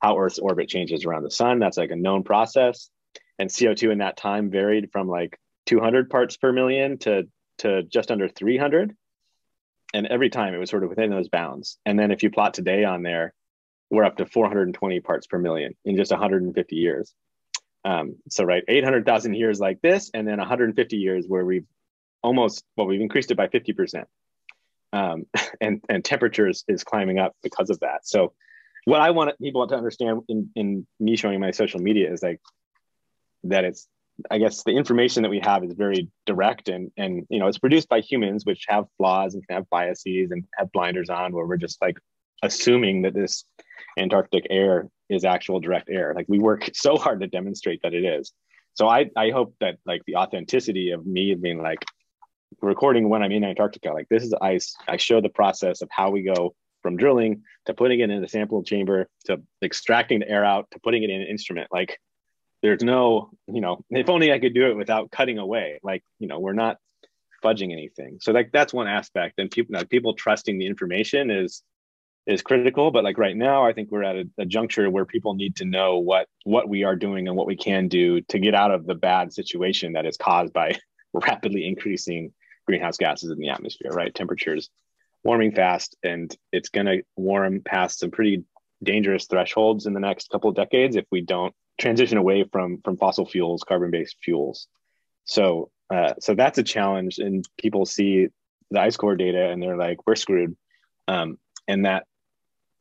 how 0.01 0.19
earth's 0.19 0.39
orbit 0.39 0.69
changes 0.69 1.05
around 1.05 1.23
the 1.23 1.31
sun. 1.31 1.59
That's 1.59 1.77
like 1.77 1.91
a 1.91 1.97
known 1.97 2.25
process 2.25 2.91
and 3.39 3.49
co2 3.49 3.93
in 3.93 3.99
that 3.99 4.17
time 4.17 4.51
varied 4.51 4.91
from 4.93 5.09
like 5.09 5.39
200 5.67 6.11
parts 6.11 6.37
per 6.37 6.53
million 6.53 6.99
to 6.99 7.25
to 7.59 7.83
just 7.85 8.11
under 8.11 8.29
300 8.29 8.95
and 9.95 10.09
every 10.09 10.29
time 10.29 10.53
it 10.53 10.59
was 10.59 10.69
sort 10.69 10.83
of 10.83 10.91
within 10.91 11.09
those 11.09 11.29
bounds. 11.29 11.79
And 11.87 11.99
then 11.99 12.11
if 12.11 12.23
you 12.23 12.31
plot 12.31 12.53
today 12.53 12.85
on 12.85 13.03
there, 13.03 13.33
we're 13.91 14.05
up 14.05 14.17
to 14.17 14.27
420 14.27 15.01
parts 15.01 15.27
per 15.27 15.39
million 15.39 15.75
in 15.85 15.97
just 15.97 16.11
150 16.11 16.77
years. 16.77 17.15
Um, 17.85 18.17
so 18.29 18.45
right, 18.45 18.65
800,000 18.67 19.35
years 19.35 19.61
like 19.61 19.81
this, 19.83 20.11
and 20.13 20.27
then 20.27 20.39
150 20.39 20.97
years 20.97 21.27
where 21.29 21.45
we've 21.45 21.67
almost 22.23 22.65
well, 22.77 22.87
we've 22.87 23.01
increased 23.01 23.31
it 23.31 23.37
by 23.37 23.49
50 23.49 23.73
percent, 23.75 24.09
um, 24.93 25.27
and 25.61 25.85
and 25.89 26.05
temperatures 26.05 26.65
is 26.67 26.83
climbing 26.83 27.19
up 27.19 27.37
because 27.43 27.71
of 27.71 27.81
that. 27.81 28.07
So 28.07 28.33
what 28.87 29.01
I 29.01 29.11
want 29.11 29.39
people 29.39 29.67
to 29.67 29.77
understand 29.77 30.23
in 30.29 30.51
in 30.57 30.87
me 30.99 31.17
showing 31.17 31.41
my 31.41 31.53
social 31.53 31.81
media 31.81 32.11
is 32.11 32.23
like 32.23 32.41
that 33.45 33.65
it's 33.65 33.87
I 34.31 34.39
guess 34.39 34.63
the 34.63 34.73
information 34.73 35.23
that 35.23 35.29
we 35.29 35.41
have 35.41 35.65
is 35.65 35.73
very 35.73 36.09
direct 36.25 36.69
and 36.69 36.91
and 36.97 37.27
you 37.31 37.39
know 37.39 37.49
it's 37.49 37.59
produced 37.59 37.89
by 37.89 38.01
humans 38.01 38.45
which 38.45 38.65
have 38.69 38.87
flaws 38.97 39.35
and 39.35 39.47
can 39.47 39.57
have 39.57 39.71
biases 39.71 40.31
and 40.31 40.45
have 40.57 40.71
blinders 40.73 41.11
on 41.11 41.33
where 41.33 41.47
we're 41.47 41.57
just 41.57 41.81
like 41.83 41.99
assuming 42.43 43.03
that 43.03 43.15
this 43.15 43.45
Antarctic 43.99 44.47
air 44.51 44.89
is 45.09 45.25
actual 45.25 45.61
direct 45.61 45.89
air. 45.91 46.13
Like 46.15 46.27
we 46.29 46.39
work 46.39 46.71
so 46.75 46.97
hard 46.97 47.21
to 47.21 47.27
demonstrate 47.27 47.81
that 47.83 47.95
it 47.95 48.05
is. 48.05 48.33
So 48.75 48.89
I 48.89 49.11
I 49.17 49.31
hope 49.31 49.55
that 49.61 49.79
like 49.87 50.03
the 50.07 50.17
authenticity 50.17 50.91
of 50.91 51.07
me 51.07 51.35
being 51.35 51.63
like 51.63 51.85
recording 52.61 53.09
when 53.09 53.23
I'm 53.23 53.33
in 53.33 53.45
Antarctica, 53.45 53.93
like 53.93 54.09
this 54.09 54.23
is 54.23 54.35
ice. 54.41 54.75
I 54.89 54.97
show 54.97 55.21
the 55.21 55.29
process 55.29 55.83
of 55.83 55.89
how 55.91 56.11
we 56.11 56.23
go 56.23 56.55
from 56.83 56.97
drilling 56.97 57.43
to 57.67 57.75
putting 57.75 58.01
it 58.01 58.11
in 58.11 58.21
the 58.21 58.29
sample 58.29 58.63
chamber 58.63 59.09
to 59.25 59.41
extracting 59.63 60.21
the 60.21 60.29
air 60.29 60.45
out 60.45 60.71
to 60.73 60.79
putting 60.81 61.03
it 61.03 61.11
in 61.11 61.23
an 61.23 61.27
instrument. 61.27 61.69
Like 61.73 61.99
there's 62.65 62.83
no, 62.83 63.29
you 63.47 63.61
know, 63.61 63.85
if 63.91 64.09
only 64.09 64.33
I 64.33 64.39
could 64.39 64.55
do 64.55 64.71
it 64.71 64.77
without 64.77 65.11
cutting 65.11 65.37
away. 65.37 65.81
Like, 65.83 66.03
you 66.19 66.27
know, 66.27 66.41
we're 66.41 66.55
not 66.55 66.79
fudging 67.45 67.73
anything. 67.73 68.17
So 68.23 68.33
like 68.33 68.53
that's 68.53 68.73
one 68.73 68.89
aspect. 68.89 69.35
And 69.37 69.51
people 69.51 69.77
like 69.77 69.91
people 69.91 70.15
trusting 70.15 70.59
the 70.59 70.67
information 70.67 71.31
is 71.31 71.63
is 72.27 72.41
critical. 72.41 72.91
But 72.91 73.05
like 73.05 73.19
right 73.19 73.37
now, 73.37 73.67
I 73.67 73.75
think 73.75 73.91
we're 73.91 74.03
at 74.03 74.17
a, 74.17 74.25
a 74.39 74.47
juncture 74.47 74.89
where 74.89 75.05
people 75.05 75.35
need 75.35 75.57
to 75.57 75.67
know 75.67 75.99
what 75.99 76.27
what 76.45 76.67
we 76.67 76.85
are 76.85 76.97
doing 76.97 77.29
and 77.29 77.37
what 77.37 77.47
we 77.47 77.55
can 77.55 77.87
do 77.89 78.23
to 78.23 78.39
get 78.39 78.55
out 78.55 78.71
of 78.71 78.87
the 78.87 78.95
bad 78.95 79.35
situation 79.35 79.93
that 79.93 80.07
is 80.07 80.17
caused 80.17 80.55
by 80.55 80.79
rapidly 81.13 81.69
increasing 81.69 82.33
greenhouse 82.67 82.97
gases 82.97 83.31
in 83.31 83.39
the 83.39 83.51
atmosphere, 83.51 83.91
right? 83.91 84.15
Temperatures 84.15 84.71
warming 85.23 85.53
fast 85.53 85.99
and 86.03 86.35
it's 86.51 86.71
going 86.71 86.87
to 86.87 87.03
warm 87.15 87.61
past 87.61 87.99
some 87.99 88.11
pretty 88.11 88.43
dangerous 88.83 89.27
thresholds 89.27 89.85
in 89.85 89.93
the 89.93 90.01
next 90.01 90.31
couple 90.31 90.49
of 90.49 90.57
decades 90.57 90.97
if 90.97 91.05
we 91.11 91.21
don't 91.21 91.55
transition 91.79 92.19
away 92.19 92.45
from 92.51 92.81
from 92.85 92.97
fossil 92.97 93.27
fuels 93.27 93.63
carbon 93.63 93.91
based 93.91 94.17
fuels. 94.23 94.69
So 95.25 95.71
uh, 95.91 96.15
so 96.21 96.35
that's 96.35 96.59
a 96.59 96.63
challenge 96.63 97.19
and 97.19 97.45
people 97.59 97.85
see 97.87 98.29
the 98.71 98.81
ice 98.81 98.97
core 98.97 99.17
data 99.17 99.51
and 99.51 99.63
they're 99.63 99.77
like 99.77 100.07
we're 100.07 100.17
screwed. 100.17 100.57
Um, 101.09 101.39
and 101.69 101.85
that 101.85 102.07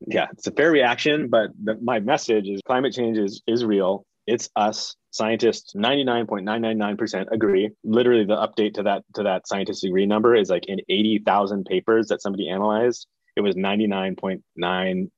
yeah 0.05 0.27
it's 0.33 0.47
a 0.47 0.51
fair 0.51 0.71
reaction 0.71 1.29
but 1.29 1.51
the, 1.61 1.77
my 1.81 1.99
message 1.99 2.47
is 2.49 2.61
climate 2.65 2.93
change 2.93 3.17
is 3.17 3.41
is 3.47 3.65
real. 3.65 4.05
It's 4.25 4.49
us. 4.55 4.95
Scientists 5.11 5.73
99.999% 5.75 7.31
agree. 7.31 7.69
Literally 7.83 8.25
the 8.25 8.35
update 8.35 8.75
to 8.75 8.83
that 8.83 9.03
to 9.15 9.23
that 9.23 9.47
scientists 9.47 9.83
agree 9.83 10.05
number 10.05 10.35
is 10.35 10.49
like 10.49 10.65
in 10.67 10.79
80,000 10.89 11.65
papers 11.65 12.07
that 12.07 12.21
somebody 12.21 12.49
analyzed 12.49 13.07
it 13.35 13.41
was 13.41 13.55
99.99% 13.55 15.09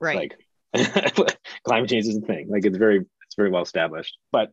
right. 0.00 0.16
Like 0.16 0.38
climate 1.64 1.88
change 1.88 2.06
is 2.06 2.16
a 2.16 2.20
thing 2.20 2.48
like 2.50 2.64
it's 2.64 2.76
very 2.76 2.98
it's 2.98 3.36
very 3.36 3.50
well 3.50 3.62
established 3.62 4.18
but 4.32 4.52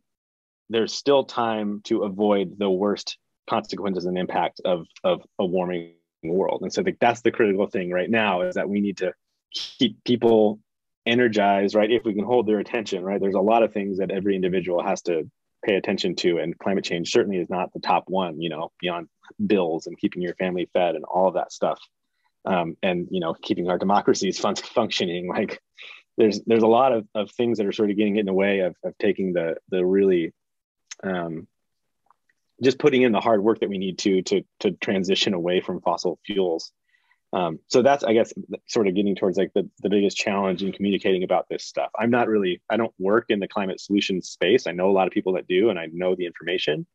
there's 0.69 0.93
still 0.93 1.24
time 1.24 1.81
to 1.84 2.03
avoid 2.03 2.57
the 2.57 2.69
worst 2.69 3.17
consequences 3.50 4.05
and 4.05 4.17
impact 4.17 4.62
of 4.65 4.86
of 5.03 5.22
a 5.39 5.45
warming 5.45 5.93
world 6.24 6.62
and 6.62 6.74
so 6.74 6.81
I 6.81 6.86
think 6.86 6.98
that's 7.00 7.22
the 7.22 7.31
critical 7.31 7.67
thing 7.67 7.91
right 7.91 8.10
now 8.10 8.41
is 8.41 8.55
that 8.55 8.69
we 8.69 8.81
need 8.81 8.98
to 8.98 9.13
keep 9.53 10.03
people 10.03 10.60
energized, 11.05 11.75
right? 11.75 11.91
If 11.91 12.03
we 12.03 12.13
can 12.13 12.25
hold 12.25 12.48
their 12.48 12.60
attention, 12.60 13.03
right? 13.03 13.19
There's 13.19 13.36
a 13.36 13.39
lot 13.39 13.63
of 13.63 13.74
things 13.74 13.98
that 14.00 14.12
every 14.12 14.36
individual 14.36 14.84
has 14.84 15.01
to 15.03 15.29
pay 15.63 15.75
attention 15.75 16.15
to, 16.15 16.39
and 16.39 16.57
climate 16.57 16.84
change 16.84 17.12
certainly 17.12 17.38
is 17.38 17.50
not 17.50 17.74
the 17.74 17.79
top 17.79 18.05
one, 18.07 18.41
you 18.41 18.50
know, 18.50 18.72
beyond 18.79 19.07
bills 19.45 19.88
and 19.88 19.98
keeping 19.98 20.22
your 20.22 20.36
family 20.36 20.69
fed 20.74 20.95
and 20.95 21.05
all 21.05 21.27
of 21.27 21.36
that 21.36 21.51
stuff. 21.51 21.79
Um, 22.45 22.77
and 22.84 23.07
you 23.10 23.19
know, 23.19 23.34
keeping 23.34 23.69
our 23.69 23.77
democracies 23.77 24.39
fun- 24.39 24.55
functioning. 24.55 25.27
Like, 25.36 25.60
there's 26.17 26.41
there's 26.45 26.63
a 26.63 26.67
lot 26.67 26.93
of, 26.93 27.07
of 27.13 27.31
things 27.31 27.57
that 27.57 27.67
are 27.67 27.72
sort 27.72 27.89
of 27.89 27.98
getting 27.98 28.17
in 28.17 28.25
the 28.25 28.34
way 28.34 28.60
of, 28.60 28.75
of 28.84 28.98
taking 28.98 29.34
the 29.34 29.57
the 29.69 29.86
really 29.86 30.34
um, 31.03 31.48
just 32.63 32.79
putting 32.79 33.01
in 33.01 33.12
the 33.12 33.19
hard 33.19 33.43
work 33.43 33.60
that 33.60 33.69
we 33.69 33.77
need 33.77 33.98
to 34.00 34.22
to 34.24 34.43
to 34.62 34.72
transition 34.72 35.34
away 35.34 35.62
from 35.62 35.81
fossil 35.81 36.19
fuels. 36.25 36.72
Um, 37.34 37.60
so 37.67 37.81
that's 37.81 38.03
i 38.03 38.13
guess 38.13 38.31
sort 38.67 38.88
of 38.88 38.95
getting 38.95 39.15
towards 39.15 39.38
like 39.38 39.51
the, 39.53 39.69
the 39.81 39.89
biggest 39.89 40.15
challenge 40.15 40.63
in 40.63 40.72
communicating 40.72 41.24
about 41.24 41.48
this 41.50 41.65
stuff. 41.65 41.89
I'm 41.98 42.12
not 42.12 42.27
really 42.29 42.62
i 42.69 42.77
don't 42.77 42.93
work 42.98 43.25
in 43.29 43.39
the 43.39 43.48
climate 43.48 43.81
solutions 43.81 44.29
space. 44.29 44.67
I 44.67 44.72
know 44.72 44.89
a 44.89 44.93
lot 44.93 45.07
of 45.07 45.13
people 45.13 45.34
that 45.34 45.48
do 45.48 45.69
and 45.69 45.77
i 45.77 45.88
know 45.91 46.15
the 46.15 46.25
information. 46.25 46.86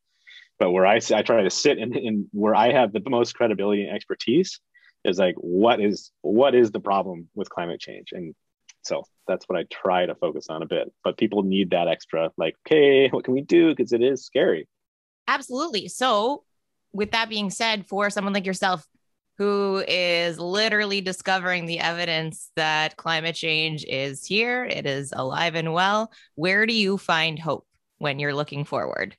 But 0.59 0.71
where 0.71 0.87
i, 0.87 1.01
I 1.15 1.23
try 1.23 1.43
to 1.43 1.51
sit 1.51 1.79
in, 1.79 1.95
in 1.95 2.29
where 2.33 2.55
i 2.55 2.73
have 2.73 2.93
the 2.93 3.03
most 3.07 3.35
credibility 3.35 3.85
and 3.85 3.95
expertise 3.95 4.61
is 5.05 5.19
like 5.19 5.35
what 5.37 5.81
is 5.81 6.11
what 6.23 6.55
is 6.55 6.71
the 6.71 6.81
problem 6.81 7.29
with 7.35 7.51
climate 7.51 7.81
change? 7.81 8.13
And 8.13 8.35
so 8.91 9.03
that's 9.27 9.49
what 9.49 9.59
i 9.59 9.65
try 9.71 10.05
to 10.05 10.15
focus 10.15 10.47
on 10.51 10.63
a 10.63 10.67
bit 10.67 10.93
but 11.05 11.17
people 11.17 11.43
need 11.43 11.71
that 11.71 11.89
extra 11.89 12.31
like 12.37 12.55
okay 12.67 13.09
what 13.09 13.25
can 13.25 13.33
we 13.33 13.41
do 13.41 13.71
because 13.71 13.93
it 13.93 14.03
is 14.03 14.25
scary 14.25 14.69
absolutely 15.29 15.89
so 15.89 16.45
with 16.93 17.13
that 17.13 17.29
being 17.29 17.51
said 17.51 17.87
for 17.87 18.11
someone 18.11 18.33
like 18.33 18.47
yourself 18.47 18.87
who 19.41 19.83
is 19.89 20.39
literally 20.39 21.01
discovering 21.01 21.65
the 21.65 21.79
evidence 21.79 22.51
that 22.57 22.99
climate 22.99 23.35
change 23.35 23.87
is 23.89 24.27
here, 24.27 24.67
it 24.67 24.85
is 24.85 25.15
alive 25.17 25.55
and 25.55 25.73
well. 25.73 26.13
Where 26.35 26.67
do 26.67 26.75
you 26.75 26.99
find 26.99 27.39
hope 27.39 27.67
when 27.97 28.19
you're 28.19 28.35
looking 28.35 28.67
forward? 28.67 29.17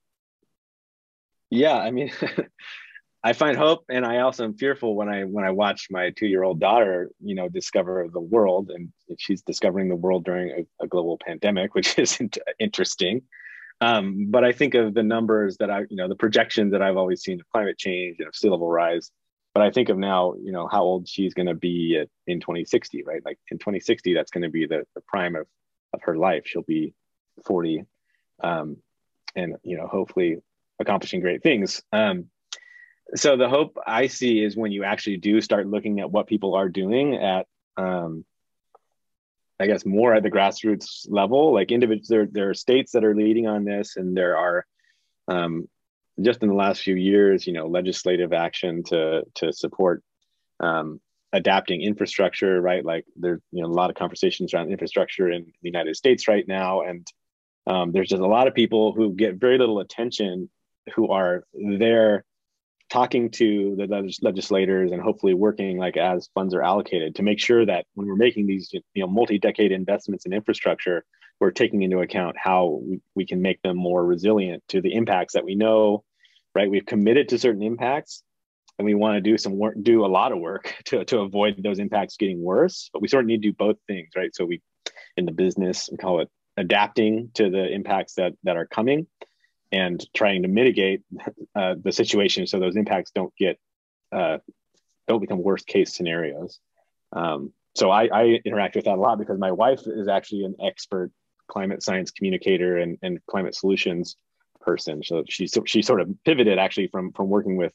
Yeah, 1.50 1.74
I 1.74 1.90
mean, 1.90 2.12
I 3.24 3.34
find 3.34 3.56
hope, 3.56 3.86
and 3.90 4.04
I 4.04 4.20
also 4.20 4.44
am 4.46 4.56
fearful 4.56 4.96
when 4.96 5.08
I 5.08 5.25
when 5.25 5.46
I 5.46 5.51
watch 5.51 5.88
my 5.92 6.10
two 6.10 6.25
year 6.25 6.44
old 6.44 6.60
daughter, 6.60 7.12
you 7.20 7.36
know, 7.36 7.50
discover 7.50 8.08
the 8.12 8.20
world, 8.20 8.72
and 8.72 8.92
she's 9.20 9.44
discovering 9.44 9.90
the 9.90 9.96
world 9.96 10.25
during 10.25 10.50
a, 10.50 10.84
a 10.84 10.88
global 10.88 11.20
pandemic, 11.24 11.75
which 11.75 12.00
is 12.00 12.20
interesting. 12.60 13.22
Um, 13.80 14.28
but 14.30 14.44
I 14.44 14.51
think 14.51 14.75
of 14.75 14.94
the 14.94 15.04
numbers 15.04 15.58
that 15.58 15.72
I, 15.72 15.82
you 15.90 15.98
know, 15.98 16.08
the 16.08 16.16
projections 16.16 16.72
that 16.72 16.82
I've 16.82 16.98
always 16.98 17.22
seen 17.22 17.40
of 17.40 17.50
climate 17.50 17.78
change 17.78 18.18
and 18.20 18.28
of 18.28 18.36
sea 18.36 18.50
level 18.50 18.70
rise, 18.70 19.12
but 19.54 19.63
I 19.63 19.72
think 19.72 19.90
of 19.90 19.98
now, 19.98 20.36
you 20.42 20.51
know, 20.51 20.68
how 20.68 20.84
old 20.84 21.08
she's 21.08 21.34
going 21.34 21.48
to 21.48 21.56
be 21.56 21.98
at, 22.00 22.08
in 22.28 22.40
2060, 22.40 23.04
right? 23.04 23.24
Like 23.25 23.38
in 23.50 23.58
2060, 23.58 24.13
that's 24.13 24.32
going 24.32 24.44
to 24.44 24.50
be 24.50 24.66
the, 24.66 24.86
the 24.96 25.01
prime 25.08 25.36
of, 25.36 25.48
of 25.94 26.01
her 26.04 26.16
life. 26.16 26.44
She'll 26.46 26.62
be 26.62 26.94
40 27.46 27.84
um, 28.44 28.78
and, 29.36 29.56
you 29.63 29.78
know, 29.78 29.88
hopefully 29.88 30.38
accomplishing 30.80 31.20
great 31.20 31.44
things. 31.44 31.82
Um, 31.92 32.28
so 33.15 33.38
the 33.38 33.50
hope 33.50 33.77
I 33.86 34.08
see 34.08 34.44
is 34.44 34.56
when 34.56 34.72
you 34.72 34.84
actually 34.84 35.18
do 35.18 35.41
start 35.41 35.68
looking 35.68 36.00
at 36.00 36.12
what 36.12 36.27
people 36.27 36.56
are 36.56 36.70
doing 36.70 37.15
at, 37.15 37.48
um, 37.77 38.25
I 39.60 39.68
guess, 39.68 39.86
more 39.86 40.13
at 40.13 40.24
the 40.24 40.32
grassroots 40.32 41.06
level, 41.10 41.53
like 41.53 41.72
individuals, 41.72 42.08
there, 42.08 42.27
there 42.30 42.50
are 42.50 42.53
states 42.53 42.94
that 42.94 43.03
are 43.03 43.15
leading 43.15 43.48
on 43.48 43.65
this 43.65 43.98
and 43.98 44.15
there 44.15 44.38
are 44.38 44.65
um, 45.27 45.68
just 46.22 46.41
in 46.41 46.50
the 46.50 46.56
last 46.56 46.82
few 46.82 46.96
years, 46.96 47.46
you 47.46 47.53
know, 47.53 47.68
legislative 47.68 48.34
action 48.34 48.84
to 48.84 49.24
to 49.36 49.53
support 49.53 50.03
um, 50.60 51.00
adapting 51.34 51.82
infrastructure, 51.82 52.62
right? 52.62 52.84
Like 52.84 53.06
there's 53.15 53.41
you 53.51 53.62
know 53.62 53.68
a 53.68 53.72
lot 53.74 53.89
of 53.89 53.96
conversations 53.96 54.53
around 54.53 54.72
infrastructure 54.72 55.30
in 55.30 55.46
the 55.62 55.70
United 55.70 55.96
States 55.96 56.27
right 56.27 56.48
now, 56.48 56.82
and 56.82 57.08
um, 57.68 57.91
there's 57.91 58.10
just 58.10 58.22
a 58.22 58.27
lot 58.27 58.48
of 58.48 58.53
people 58.53 58.94
who 58.94 59.13
get 59.13 59.36
very 59.36 59.58
little 59.58 59.80
attention, 59.80 60.50
who 60.96 61.10
are 61.10 61.46
there 61.53 62.25
talking 62.92 63.30
to 63.32 63.74
the 63.78 64.14
legislators 64.22 64.92
and 64.92 65.02
hopefully 65.02 65.34
working 65.34 65.78
like 65.78 65.96
as 65.96 66.30
funds 66.36 66.54
are 66.54 66.62
allocated 66.62 67.16
to 67.16 67.24
make 67.24 67.40
sure 67.40 67.66
that 67.66 67.86
when 67.94 68.06
we're 68.06 68.18
making 68.18 68.46
these 68.46 68.70
you 68.74 68.82
know 68.98 69.08
multi-decade 69.08 69.72
investments 69.72 70.26
in 70.26 70.34
infrastructure 70.34 71.06
we're 71.40 71.52
taking 71.52 71.84
into 71.84 72.00
account 72.00 72.36
how 72.38 72.82
we, 73.16 73.26
can 73.26 73.42
make 73.42 73.62
them 73.62 73.78
more 73.78 74.06
resilient 74.06 74.62
to 74.68 74.82
the 74.82 74.94
impacts 74.94 75.34
that 75.34 75.46
we 75.46 75.56
know 75.56 76.04
right? 76.54 76.70
We've 76.70 76.86
committed 76.86 77.30
to 77.30 77.40
certain 77.40 77.64
impacts 77.64 78.24
and 78.78 78.86
we 78.86 78.94
want 78.94 79.16
to 79.16 79.22
do 79.22 79.38
some 79.38 79.58
work 79.58 79.76
do 79.82 80.06
a 80.06 80.08
lot 80.08 80.34
of 80.34 80.40
work 80.40 80.76
to, 80.86 81.06
to 81.06 81.20
avoid 81.20 81.64
those 81.64 81.80
impacts 81.80 82.18
getting 82.18 82.44
worse 82.44 82.90
but 82.92 83.02
we 83.02 83.08
sort 83.08 83.24
of 83.24 83.28
need 83.28 83.42
to 83.42 83.50
do 83.52 83.56
both 83.58 83.78
things 83.88 84.10
right? 84.18 84.36
So 84.36 84.44
we 84.44 84.62
in 85.16 85.26
the 85.26 85.32
business 85.32 85.88
we 85.90 85.98
call 85.98 86.20
it 86.20 86.30
adapting 86.58 87.32
to 87.36 87.50
the 87.50 87.72
impacts 87.72 88.16
that 88.16 88.34
that 88.44 88.58
are 88.58 88.68
coming 88.68 89.08
and 89.72 90.06
trying 90.13 90.42
to 90.42 90.48
mitigate 90.48 91.01
uh, 91.56 91.75
the 91.84 91.92
situation 91.92 92.48
so 92.48 92.60
those 92.60 92.75
impacts 92.75 93.12
don't 93.12 93.36
get 93.38 93.60
uh, 94.12 94.38
don't 95.08 95.22
become 95.22 95.42
worst 95.42 95.68
case 95.68 95.96
scenarios 95.96 96.60
um, 97.13 97.51
so 97.75 97.90
I, 97.90 98.10
I, 98.12 98.24
interact 98.46 98.75
with 98.75 98.86
that 98.86 98.98
a 98.98 99.01
lot 99.01 99.18
because 99.18 99.40
my 99.40 99.51
wife 99.51 99.82
is 99.86 100.08
actually 100.08 100.44
an 100.44 100.56
expert 100.62 101.12
climate 101.48 101.84
science 101.84 102.12
communicator 102.12 102.78
and, 102.78 102.98
and 103.01 103.20
climate 103.28 103.56
solutions 103.56 104.16
person. 104.62 105.04
So 105.04 105.24
she 105.28 105.48
she 105.66 105.82
sort 105.82 106.01
of 106.01 106.10
pivoted 106.24 106.58
actually 106.60 106.88
from 106.88 107.12
from 107.13 107.30
working 107.30 107.58
with 107.58 107.74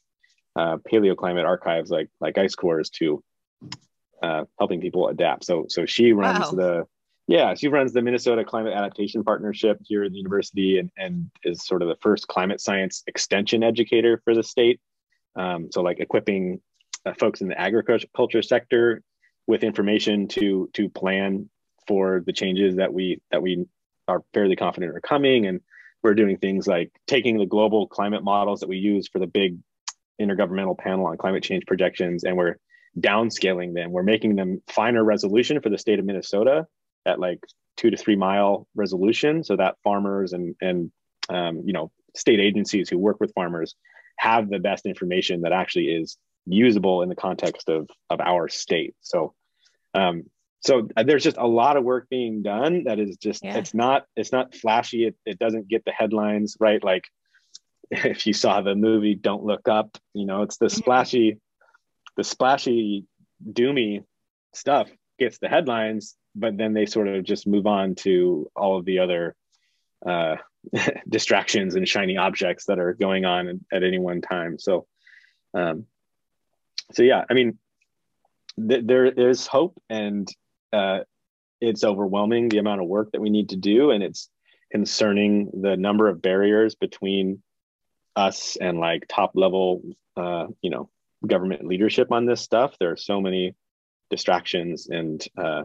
uh, 0.55 0.77
paleoclimate 0.77 1.45
archives 1.45 1.89
like 1.89 2.09
like 2.19 2.37
ice 2.37 2.55
cores 2.55 2.89
to 2.91 3.23
uh, 4.21 4.45
helping 4.57 4.81
people 4.81 5.07
adapt. 5.09 5.45
So 5.45 5.65
so 5.69 5.85
she 5.85 6.13
runs 6.13 6.39
wow. 6.39 6.51
the 6.51 6.87
yeah 7.27 7.53
she 7.53 7.67
runs 7.67 7.93
the 7.93 8.01
Minnesota 8.01 8.43
Climate 8.43 8.73
Adaptation 8.73 9.23
Partnership 9.23 9.79
here 9.83 10.03
at 10.03 10.11
the 10.11 10.17
university 10.17 10.79
and 10.79 10.91
and 10.97 11.29
is 11.43 11.65
sort 11.65 11.81
of 11.81 11.87
the 11.87 11.97
first 12.01 12.27
climate 12.27 12.61
science 12.61 13.03
extension 13.07 13.63
educator 13.63 14.21
for 14.23 14.33
the 14.33 14.43
state. 14.43 14.79
Um, 15.35 15.69
so 15.71 15.81
like 15.81 15.99
equipping 15.99 16.61
uh, 17.05 17.13
folks 17.19 17.41
in 17.41 17.47
the 17.47 17.59
agriculture 17.59 18.41
sector 18.41 19.03
with 19.45 19.63
information 19.63 20.27
to 20.29 20.69
to 20.73 20.89
plan 20.89 21.49
for 21.87 22.23
the 22.25 22.33
changes 22.33 22.75
that 22.75 22.93
we 22.93 23.21
that 23.31 23.41
we 23.41 23.65
are 24.07 24.23
fairly 24.33 24.55
confident 24.55 24.95
are 24.95 25.01
coming 25.01 25.45
and 25.47 25.61
we're 26.03 26.13
doing 26.13 26.37
things 26.37 26.67
like 26.67 26.91
taking 27.07 27.37
the 27.37 27.45
global 27.45 27.87
climate 27.87 28.23
models 28.23 28.59
that 28.59 28.69
we 28.69 28.77
use 28.77 29.07
for 29.07 29.19
the 29.19 29.27
big 29.27 29.57
intergovernmental 30.21 30.77
panel 30.77 31.05
on 31.07 31.17
climate 31.17 31.43
change 31.43 31.65
projections 31.65 32.23
and 32.23 32.37
we're 32.37 32.55
downscaling 32.99 33.73
them. 33.73 33.91
We're 33.91 34.03
making 34.03 34.35
them 34.35 34.61
finer 34.67 35.03
resolution 35.03 35.61
for 35.61 35.69
the 35.69 35.77
state 35.77 35.99
of 35.99 36.05
Minnesota 36.05 36.65
at 37.07 37.19
like 37.19 37.39
two 37.77 37.89
to 37.89 37.97
three 37.97 38.15
mile 38.15 38.67
resolution, 38.75 39.43
so 39.43 39.55
that 39.55 39.75
farmers 39.83 40.33
and 40.33 40.55
and 40.61 40.91
um, 41.29 41.63
you 41.65 41.73
know 41.73 41.91
state 42.15 42.39
agencies 42.39 42.89
who 42.89 42.97
work 42.97 43.19
with 43.19 43.33
farmers 43.33 43.75
have 44.17 44.49
the 44.49 44.59
best 44.59 44.85
information 44.85 45.41
that 45.41 45.51
actually 45.51 45.85
is 45.85 46.17
usable 46.45 47.01
in 47.01 47.09
the 47.09 47.15
context 47.15 47.69
of 47.69 47.89
of 48.09 48.19
our 48.21 48.49
state. 48.49 48.95
So 49.01 49.33
um, 49.93 50.23
so 50.61 50.87
there's 50.95 51.23
just 51.23 51.37
a 51.37 51.47
lot 51.47 51.77
of 51.77 51.83
work 51.83 52.09
being 52.09 52.41
done 52.41 52.85
that 52.85 52.99
is 52.99 53.17
just 53.17 53.43
yeah. 53.43 53.57
it's 53.57 53.73
not 53.73 54.05
it's 54.15 54.31
not 54.31 54.55
flashy. 54.55 55.05
It, 55.05 55.15
it 55.25 55.39
doesn't 55.39 55.67
get 55.67 55.85
the 55.85 55.91
headlines 55.91 56.57
right. 56.59 56.83
Like 56.83 57.05
if 57.91 58.27
you 58.27 58.33
saw 58.33 58.61
the 58.61 58.75
movie 58.75 59.15
Don't 59.15 59.43
Look 59.43 59.67
Up, 59.67 59.97
you 60.13 60.25
know 60.25 60.41
it's 60.41 60.57
the 60.57 60.67
mm-hmm. 60.67 60.77
splashy 60.77 61.39
the 62.17 62.23
splashy 62.23 63.05
doomy 63.47 64.03
stuff 64.53 64.89
gets 65.19 65.37
the 65.37 65.47
headlines, 65.47 66.15
but 66.37 66.57
then 66.57 66.73
they 66.73 66.85
sort 66.85 67.07
of 67.07 67.23
just 67.23 67.47
move 67.47 67.67
on 67.67 67.95
to 67.95 68.49
all 68.55 68.77
of 68.77 68.85
the 68.85 68.99
other 68.99 69.35
uh, 70.05 70.35
distractions 71.09 71.75
and 71.75 71.87
shiny 71.87 72.17
objects 72.17 72.65
that 72.65 72.79
are 72.79 72.93
going 72.93 73.25
on 73.25 73.65
at 73.71 73.83
any 73.83 73.99
one 73.99 74.21
time. 74.21 74.59
So, 74.59 74.85
um, 75.53 75.85
so 76.93 77.03
yeah, 77.03 77.25
I 77.29 77.33
mean, 77.33 77.57
th- 78.67 78.85
there 78.85 79.05
is 79.05 79.47
hope, 79.47 79.81
and 79.89 80.27
uh, 80.71 80.99
it's 81.59 81.83
overwhelming 81.83 82.49
the 82.49 82.59
amount 82.59 82.81
of 82.81 82.87
work 82.87 83.11
that 83.11 83.21
we 83.21 83.29
need 83.29 83.49
to 83.49 83.57
do, 83.57 83.91
and 83.91 84.03
it's 84.03 84.29
concerning 84.71 85.49
the 85.61 85.75
number 85.77 86.07
of 86.07 86.21
barriers 86.21 86.75
between 86.75 87.41
us 88.15 88.57
and 88.59 88.79
like 88.79 89.05
top 89.07 89.31
level, 89.35 89.81
uh, 90.15 90.47
you 90.61 90.69
know, 90.69 90.89
government 91.25 91.65
leadership 91.65 92.11
on 92.11 92.25
this 92.25 92.41
stuff. 92.41 92.75
There 92.79 92.91
are 92.91 92.97
so 92.97 93.21
many 93.21 93.55
distractions 94.09 94.87
and 94.89 95.25
uh, 95.37 95.63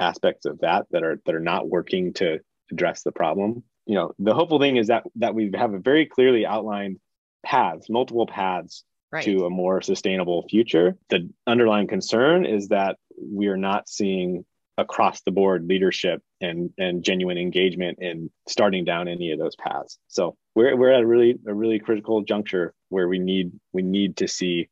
aspects 0.00 0.46
of 0.46 0.60
that 0.60 0.86
that 0.90 1.02
are 1.02 1.20
that 1.26 1.34
are 1.34 1.40
not 1.40 1.68
working 1.68 2.12
to 2.14 2.40
address 2.70 3.02
the 3.02 3.12
problem. 3.12 3.62
You 3.86 3.96
know, 3.96 4.12
the 4.18 4.34
hopeful 4.34 4.58
thing 4.58 4.76
is 4.76 4.88
that 4.88 5.04
that 5.16 5.34
we 5.34 5.50
have 5.54 5.74
a 5.74 5.78
very 5.78 6.06
clearly 6.06 6.46
outlined 6.46 6.98
paths, 7.44 7.88
multiple 7.90 8.26
paths 8.26 8.84
right. 9.12 9.24
to 9.24 9.46
a 9.46 9.50
more 9.50 9.82
sustainable 9.82 10.46
future. 10.48 10.96
The 11.10 11.30
underlying 11.46 11.86
concern 11.86 12.46
is 12.46 12.68
that 12.68 12.96
we 13.18 13.48
are 13.48 13.56
not 13.56 13.88
seeing 13.88 14.44
across 14.76 15.20
the 15.22 15.30
board 15.30 15.66
leadership 15.68 16.20
and 16.40 16.70
and 16.78 17.04
genuine 17.04 17.38
engagement 17.38 17.98
in 18.00 18.30
starting 18.48 18.84
down 18.84 19.06
any 19.06 19.30
of 19.30 19.38
those 19.38 19.56
paths. 19.56 19.98
So 20.08 20.36
we're 20.54 20.76
we're 20.76 20.92
at 20.92 21.02
a 21.02 21.06
really 21.06 21.38
a 21.46 21.54
really 21.54 21.78
critical 21.78 22.22
juncture 22.22 22.74
where 22.88 23.08
we 23.08 23.18
need 23.18 23.52
we 23.72 23.82
need 23.82 24.16
to 24.18 24.28
see 24.28 24.68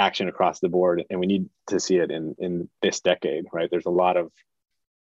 action 0.00 0.28
across 0.28 0.60
the 0.60 0.68
board 0.68 1.04
and 1.10 1.20
we 1.20 1.26
need 1.26 1.48
to 1.68 1.78
see 1.78 1.96
it 1.96 2.10
in 2.10 2.34
in 2.38 2.68
this 2.82 3.00
decade 3.00 3.44
right? 3.52 3.68
There's 3.70 3.86
a 3.86 3.90
lot 3.90 4.16
of 4.16 4.32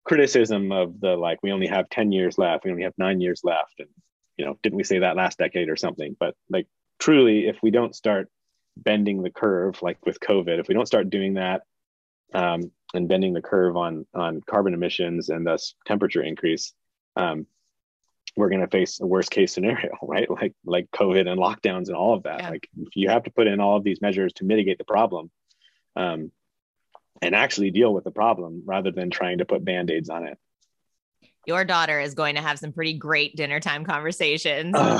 criticism 0.03 0.71
of 0.71 0.99
the 0.99 1.15
like 1.15 1.39
we 1.41 1.51
only 1.51 1.67
have 1.67 1.89
10 1.89 2.11
years 2.11 2.37
left 2.37 2.65
we 2.65 2.71
only 2.71 2.83
have 2.83 2.97
9 2.97 3.21
years 3.21 3.41
left 3.43 3.79
and 3.79 3.89
you 4.37 4.45
know 4.45 4.57
didn't 4.61 4.77
we 4.77 4.83
say 4.83 4.99
that 4.99 5.15
last 5.15 5.37
decade 5.37 5.69
or 5.69 5.75
something? 5.75 6.15
But 6.19 6.35
like 6.49 6.67
truly 6.99 7.47
if 7.47 7.57
we 7.63 7.71
don't 7.71 7.95
start 7.95 8.29
bending 8.77 9.23
the 9.23 9.31
curve 9.31 9.81
like 9.81 9.97
with 10.05 10.19
covid 10.19 10.59
if 10.59 10.67
we 10.67 10.73
don't 10.73 10.87
start 10.93 11.09
doing 11.09 11.33
that 11.33 11.63
um, 12.33 12.71
and 12.93 13.09
bending 13.09 13.33
the 13.33 13.41
curve 13.41 13.75
on 13.75 14.05
on 14.13 14.41
carbon 14.41 14.73
emissions 14.73 15.29
and 15.29 15.45
thus 15.45 15.73
temperature 15.85 16.21
increase 16.21 16.73
um, 17.15 17.45
we're 18.39 18.49
going 18.49 18.61
to 18.61 18.67
face 18.67 18.99
a 18.99 19.05
worst 19.05 19.29
case 19.31 19.53
scenario 19.53 19.91
right 20.01 20.29
like 20.29 20.53
like 20.65 20.89
covid 20.91 21.27
and 21.29 21.39
lockdowns 21.39 21.87
and 21.87 21.95
all 21.95 22.13
of 22.13 22.23
that 22.23 22.39
yeah. 22.39 22.49
like 22.49 22.69
you 22.93 23.09
have 23.09 23.23
to 23.23 23.31
put 23.31 23.47
in 23.47 23.59
all 23.59 23.77
of 23.77 23.83
these 23.83 24.01
measures 24.01 24.33
to 24.33 24.45
mitigate 24.45 24.77
the 24.77 24.85
problem 24.85 25.29
um, 25.95 26.31
and 27.21 27.35
actually 27.35 27.71
deal 27.71 27.93
with 27.93 28.05
the 28.05 28.11
problem 28.11 28.63
rather 28.65 28.91
than 28.91 29.09
trying 29.09 29.39
to 29.39 29.45
put 29.45 29.63
band-aids 29.65 30.09
on 30.09 30.25
it 30.25 30.37
your 31.45 31.65
daughter 31.65 31.99
is 31.99 32.13
going 32.13 32.35
to 32.35 32.41
have 32.41 32.59
some 32.59 32.71
pretty 32.71 32.93
great 32.93 33.35
dinner 33.35 33.59
time 33.59 33.83
conversations. 33.83 34.75
Uh, 34.75 34.99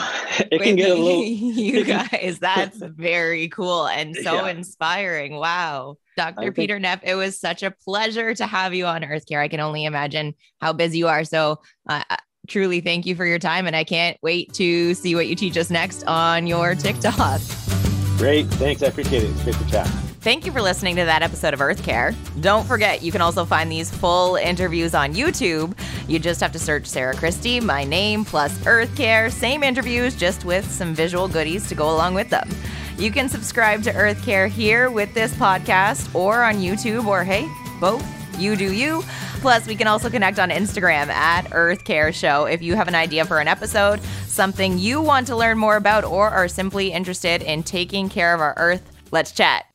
it 0.52 0.62
can 0.62 0.76
get 0.76 0.90
a 0.90 0.96
little. 0.96 1.24
you 1.24 1.84
guys, 1.86 2.40
that's 2.40 2.78
very 2.82 3.50
cool 3.50 3.88
and 3.88 4.16
so 4.16 4.34
yeah. 4.34 4.48
inspiring. 4.48 5.36
Wow. 5.36 5.98
Dr. 6.18 6.52
Peter 6.52 6.80
Neff, 6.80 7.02
it 7.04 7.16
was 7.16 7.40
such 7.40 7.62
a 7.62 7.72
pleasure 7.72 8.34
to 8.34 8.48
have 8.48 8.74
you 8.74 8.86
on 8.88 9.04
Earth 9.06 9.28
Care. 9.28 9.42
I 9.42 9.48
can 9.48 9.60
only 9.60 9.86
imagine 9.86 10.34
how 10.60 10.74
busy 10.74 10.98
you 10.98 11.08
are. 11.08 11.24
So, 11.24 11.60
uh, 11.88 12.04
truly 12.50 12.82
thank 12.82 13.06
you 13.06 13.16
for 13.16 13.26
your 13.26 13.40
time. 13.40 13.68
And 13.68 13.76
I 13.76 13.84
can't 13.84 14.18
wait 14.22 14.54
to 14.54 14.94
see 14.94 15.16
what 15.16 15.28
you 15.28 15.36
teach 15.36 15.58
us 15.58 15.70
next 15.70 16.04
on 16.06 16.48
your 16.48 16.76
TikTok. 16.76 17.42
Great. 18.18 18.48
Thanks. 18.48 18.84
I 18.84 18.88
appreciate 18.88 19.24
it. 19.24 19.30
It's 19.30 19.44
great 19.44 19.56
to 19.56 19.68
chat. 19.70 19.88
Thank 20.22 20.46
you 20.46 20.52
for 20.52 20.62
listening 20.62 20.98
to 20.98 21.06
that 21.06 21.22
episode 21.22 21.54
of 21.54 21.62
Earth 21.62 21.82
Care. 21.82 22.14
Don't 22.42 22.68
forget, 22.68 23.02
you 23.02 23.10
can 23.10 23.22
also 23.22 23.46
find 23.46 23.72
these 23.72 23.90
full 23.90 24.36
interviews 24.36 24.94
on 24.94 25.14
YouTube. 25.14 25.80
You 26.10 26.20
just 26.20 26.42
have 26.42 26.52
to 26.52 26.60
search 26.60 26.88
Sarah 26.88 27.16
Christie, 27.16 27.62
my 27.62 27.86
name, 27.86 28.26
plus 28.26 28.68
Earth 28.68 28.94
Care. 28.98 29.30
Same 29.30 29.64
interviews, 29.64 30.18
just 30.18 30.44
with 30.44 30.70
some 30.70 30.94
visual 30.94 31.30
goodies 31.30 31.70
to 31.70 31.76
go 31.76 31.90
along 31.90 32.16
with 32.16 32.30
them. 32.30 32.50
You 32.98 33.12
can 33.12 33.30
subscribe 33.30 33.82
to 33.84 33.96
Earth 33.96 34.22
Care 34.26 34.48
here 34.48 34.92
with 34.92 35.14
this 35.14 35.34
podcast 35.36 36.14
or 36.14 36.44
on 36.44 36.56
YouTube, 36.56 37.06
or 37.06 37.24
hey, 37.24 37.48
both. 37.80 38.06
You 38.38 38.58
do 38.58 38.74
you. 38.74 39.04
Plus, 39.42 39.66
we 39.68 39.76
can 39.76 39.88
also 39.88 40.10
connect 40.10 40.38
on 40.38 40.50
Instagram 40.50 41.08
at 41.08 41.48
Earth 41.54 41.86
Care 41.86 42.12
Show 42.12 42.46
if 42.46 42.62
you 42.62 42.76
have 42.76 42.88
an 42.88 42.96
idea 42.96 43.26
for 43.26 43.40
an 43.40 43.48
episode, 43.48 44.02
something 44.28 44.78
you 44.78 45.02
want 45.02 45.28
to 45.28 45.36
learn 45.36 45.58
more 45.58 45.78
about, 45.78 46.04
or 46.04 46.30
are 46.30 46.48
simply 46.48 46.92
interested 46.92 47.42
in 47.42 47.64
taking 47.64 48.10
care 48.10 48.34
of 48.34 48.42
our 48.42 48.54
Earth. 48.58 48.84
Let's 49.12 49.32
chat. 49.32 49.70